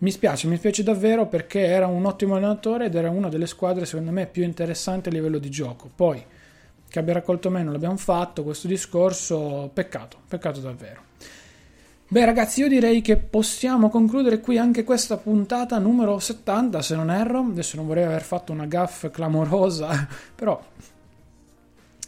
mi 0.00 0.10
spiace, 0.10 0.46
mi 0.46 0.56
spiace 0.56 0.82
davvero 0.82 1.26
perché 1.26 1.60
era 1.60 1.86
un 1.86 2.06
ottimo 2.06 2.34
allenatore 2.34 2.86
ed 2.86 2.94
era 2.94 3.10
una 3.10 3.28
delle 3.28 3.46
squadre, 3.46 3.84
secondo 3.84 4.10
me, 4.10 4.26
più 4.26 4.42
interessanti 4.42 5.08
a 5.08 5.12
livello 5.12 5.38
di 5.38 5.50
gioco. 5.50 5.90
Poi, 5.94 6.22
che 6.88 6.98
abbia 6.98 7.14
raccolto 7.14 7.50
meno, 7.50 7.70
l'abbiamo 7.70 7.96
fatto 7.96 8.42
questo 8.42 8.66
discorso, 8.66 9.70
peccato, 9.72 10.18
peccato 10.26 10.60
davvero. 10.60 11.08
Beh 12.08 12.24
ragazzi 12.24 12.60
io 12.60 12.66
direi 12.66 13.02
che 13.02 13.16
possiamo 13.16 13.88
concludere 13.88 14.40
qui 14.40 14.58
anche 14.58 14.82
questa 14.82 15.16
puntata 15.16 15.78
numero 15.78 16.18
70 16.18 16.82
se 16.82 16.96
non 16.96 17.08
erro, 17.08 17.38
adesso 17.38 17.76
non 17.76 17.86
vorrei 17.86 18.02
aver 18.02 18.22
fatto 18.22 18.50
una 18.50 18.66
gaffa 18.66 19.10
clamorosa, 19.10 20.08
però 20.34 20.60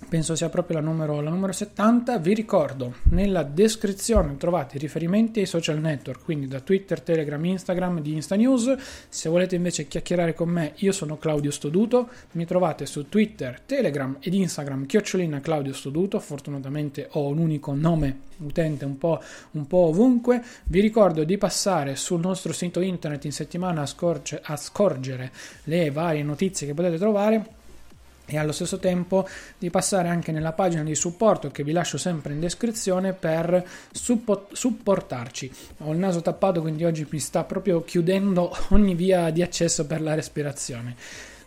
penso 0.09 0.35
sia 0.35 0.49
proprio 0.49 0.79
la 0.79 0.85
numero, 0.85 1.21
la 1.21 1.31
numero 1.31 1.53
70. 1.53 2.19
Vi 2.19 2.35
ricordo, 2.35 2.95
nella 3.05 3.43
descrizione 3.43 4.37
trovate 4.37 4.77
i 4.77 4.79
riferimenti 4.79 5.41
ai 5.41 5.47
social 5.47 5.79
network, 5.79 6.25
quindi 6.25 6.47
da 6.47 6.61
Twitter, 6.61 7.01
Telegram, 7.01 7.45
Instagram 7.45 8.01
di 8.01 8.13
Insta 8.13 8.35
News. 8.37 8.75
Se 9.09 9.29
volete 9.29 9.57
invece 9.57 9.89
chiacchierare 9.89 10.35
con 10.35 10.49
me, 10.49 10.73
io 10.77 10.93
sono 10.93 11.19
Claudio 11.19 11.51
Stoduto, 11.51 12.09
mi 12.33 12.45
trovate 12.45 12.87
su 12.87 13.09
Twitter, 13.09 13.61
Telegram 13.65 14.17
ed 14.21 14.35
Instagram 14.35 14.87
chiocciolina 14.87 15.41
Claudio 15.41 15.73
Stoduto, 15.73 16.19
fortunatamente 16.21 17.09
ho 17.13 17.27
un 17.27 17.39
unico 17.39 17.75
nome 17.75 18.31
utente 18.39 18.85
un 18.85 18.99
po', 18.99 19.21
un 19.53 19.67
po', 19.67 19.89
ovunque. 19.89 20.43
Vi 20.65 20.81
ricordo 20.81 21.25
di 21.25 21.39
passare 21.39 21.97
sul 21.97 22.21
nostro 22.21 22.53
sito 22.53 22.81
internet 22.81 23.25
in 23.25 23.33
settimana 23.33 23.83
a, 23.83 23.87
scorge, 23.87 24.41
a 24.43 24.57
scorgere 24.57 25.33
le 25.65 25.91
varie 25.91 26.23
notizie 26.23 26.67
che 26.67 26.75
potete 26.75 26.99
trovare 26.99 27.61
e 28.27 28.39
allo 28.39 28.53
stesso 28.53 28.79
tempo 28.79 29.27
di 29.59 29.71
passare 29.71 30.09
anche 30.09 30.33
nella 30.33 30.53
pagina 30.53 30.83
di 30.83 30.95
supporto 30.95 31.51
che 31.51 31.65
vi 31.65 31.73
lascio 31.73 31.99
sempre 31.99 32.33
in 32.33 32.41
descrizione 32.41 33.13
per 33.13 33.65
supportarci. 33.93 35.53
Ho 35.79 35.93
il 35.93 35.99
naso 35.99 36.23
tappato 36.23 36.61
quindi 36.61 36.85
oggi 36.85 37.07
mi 37.11 37.19
sta 37.19 37.45
proprio 37.45 37.83
chiudendo 37.83 38.57
ogni 38.71 38.95
via 38.95 39.31
di 39.31 39.43
accesso 39.43 39.87
per 39.87 40.01
la 40.01 40.15
respirazione. 40.15 40.97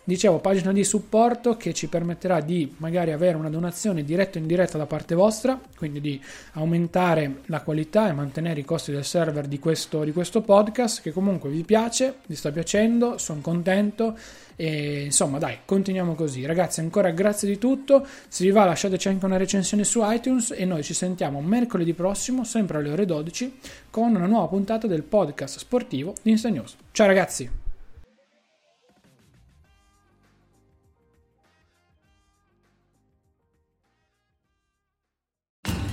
Dicevo, 0.08 0.38
pagina 0.38 0.72
di 0.72 0.84
supporto 0.84 1.56
che 1.56 1.74
ci 1.74 1.88
permetterà 1.88 2.40
di 2.40 2.72
magari 2.76 3.10
avere 3.10 3.36
una 3.36 3.50
donazione 3.50 4.04
diretta 4.04 4.38
o 4.38 4.40
indiretta 4.40 4.78
da 4.78 4.86
parte 4.86 5.16
vostra, 5.16 5.60
quindi 5.76 6.00
di 6.00 6.22
aumentare 6.52 7.38
la 7.46 7.60
qualità 7.60 8.08
e 8.08 8.12
mantenere 8.12 8.60
i 8.60 8.64
costi 8.64 8.92
del 8.92 9.04
server 9.04 9.48
di 9.48 9.58
questo, 9.58 10.04
di 10.04 10.12
questo 10.12 10.42
podcast, 10.42 11.02
che 11.02 11.10
comunque 11.10 11.50
vi 11.50 11.64
piace, 11.64 12.18
vi 12.28 12.36
sta 12.36 12.52
piacendo, 12.52 13.18
sono 13.18 13.40
contento 13.40 14.16
e 14.54 15.02
insomma 15.06 15.38
dai, 15.38 15.58
continuiamo 15.64 16.14
così. 16.14 16.46
Ragazzi, 16.46 16.78
ancora 16.78 17.10
grazie 17.10 17.48
di 17.48 17.58
tutto, 17.58 18.06
se 18.28 18.44
vi 18.44 18.52
va 18.52 18.64
lasciateci 18.64 19.08
anche 19.08 19.24
una 19.24 19.38
recensione 19.38 19.82
su 19.82 20.02
iTunes 20.04 20.54
e 20.56 20.64
noi 20.64 20.84
ci 20.84 20.94
sentiamo 20.94 21.40
mercoledì 21.40 21.94
prossimo, 21.94 22.44
sempre 22.44 22.78
alle 22.78 22.90
ore 22.90 23.06
12, 23.06 23.58
con 23.90 24.14
una 24.14 24.26
nuova 24.26 24.46
puntata 24.46 24.86
del 24.86 25.02
podcast 25.02 25.58
sportivo 25.58 26.14
di 26.22 26.30
Insta 26.30 26.48
News. 26.48 26.76
Ciao 26.92 27.08
ragazzi! 27.08 27.65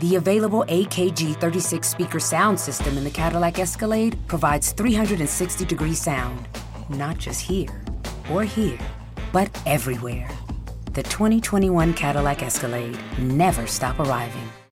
The 0.00 0.16
available 0.16 0.64
AKG 0.66 1.38
36 1.38 1.86
speaker 1.86 2.20
sound 2.20 2.58
system 2.58 2.96
in 2.96 3.04
the 3.04 3.10
Cadillac 3.10 3.58
Escalade 3.58 4.16
provides 4.28 4.72
360 4.72 5.66
degree 5.66 5.92
sound, 5.92 6.48
not 6.88 7.18
just 7.18 7.42
here 7.42 7.82
or 8.32 8.42
here, 8.42 8.78
but 9.30 9.50
everywhere. 9.66 10.30
The 10.94 11.02
2021 11.02 11.92
Cadillac 11.92 12.42
Escalade 12.42 12.98
never 13.18 13.66
stop 13.66 14.00
arriving. 14.00 14.49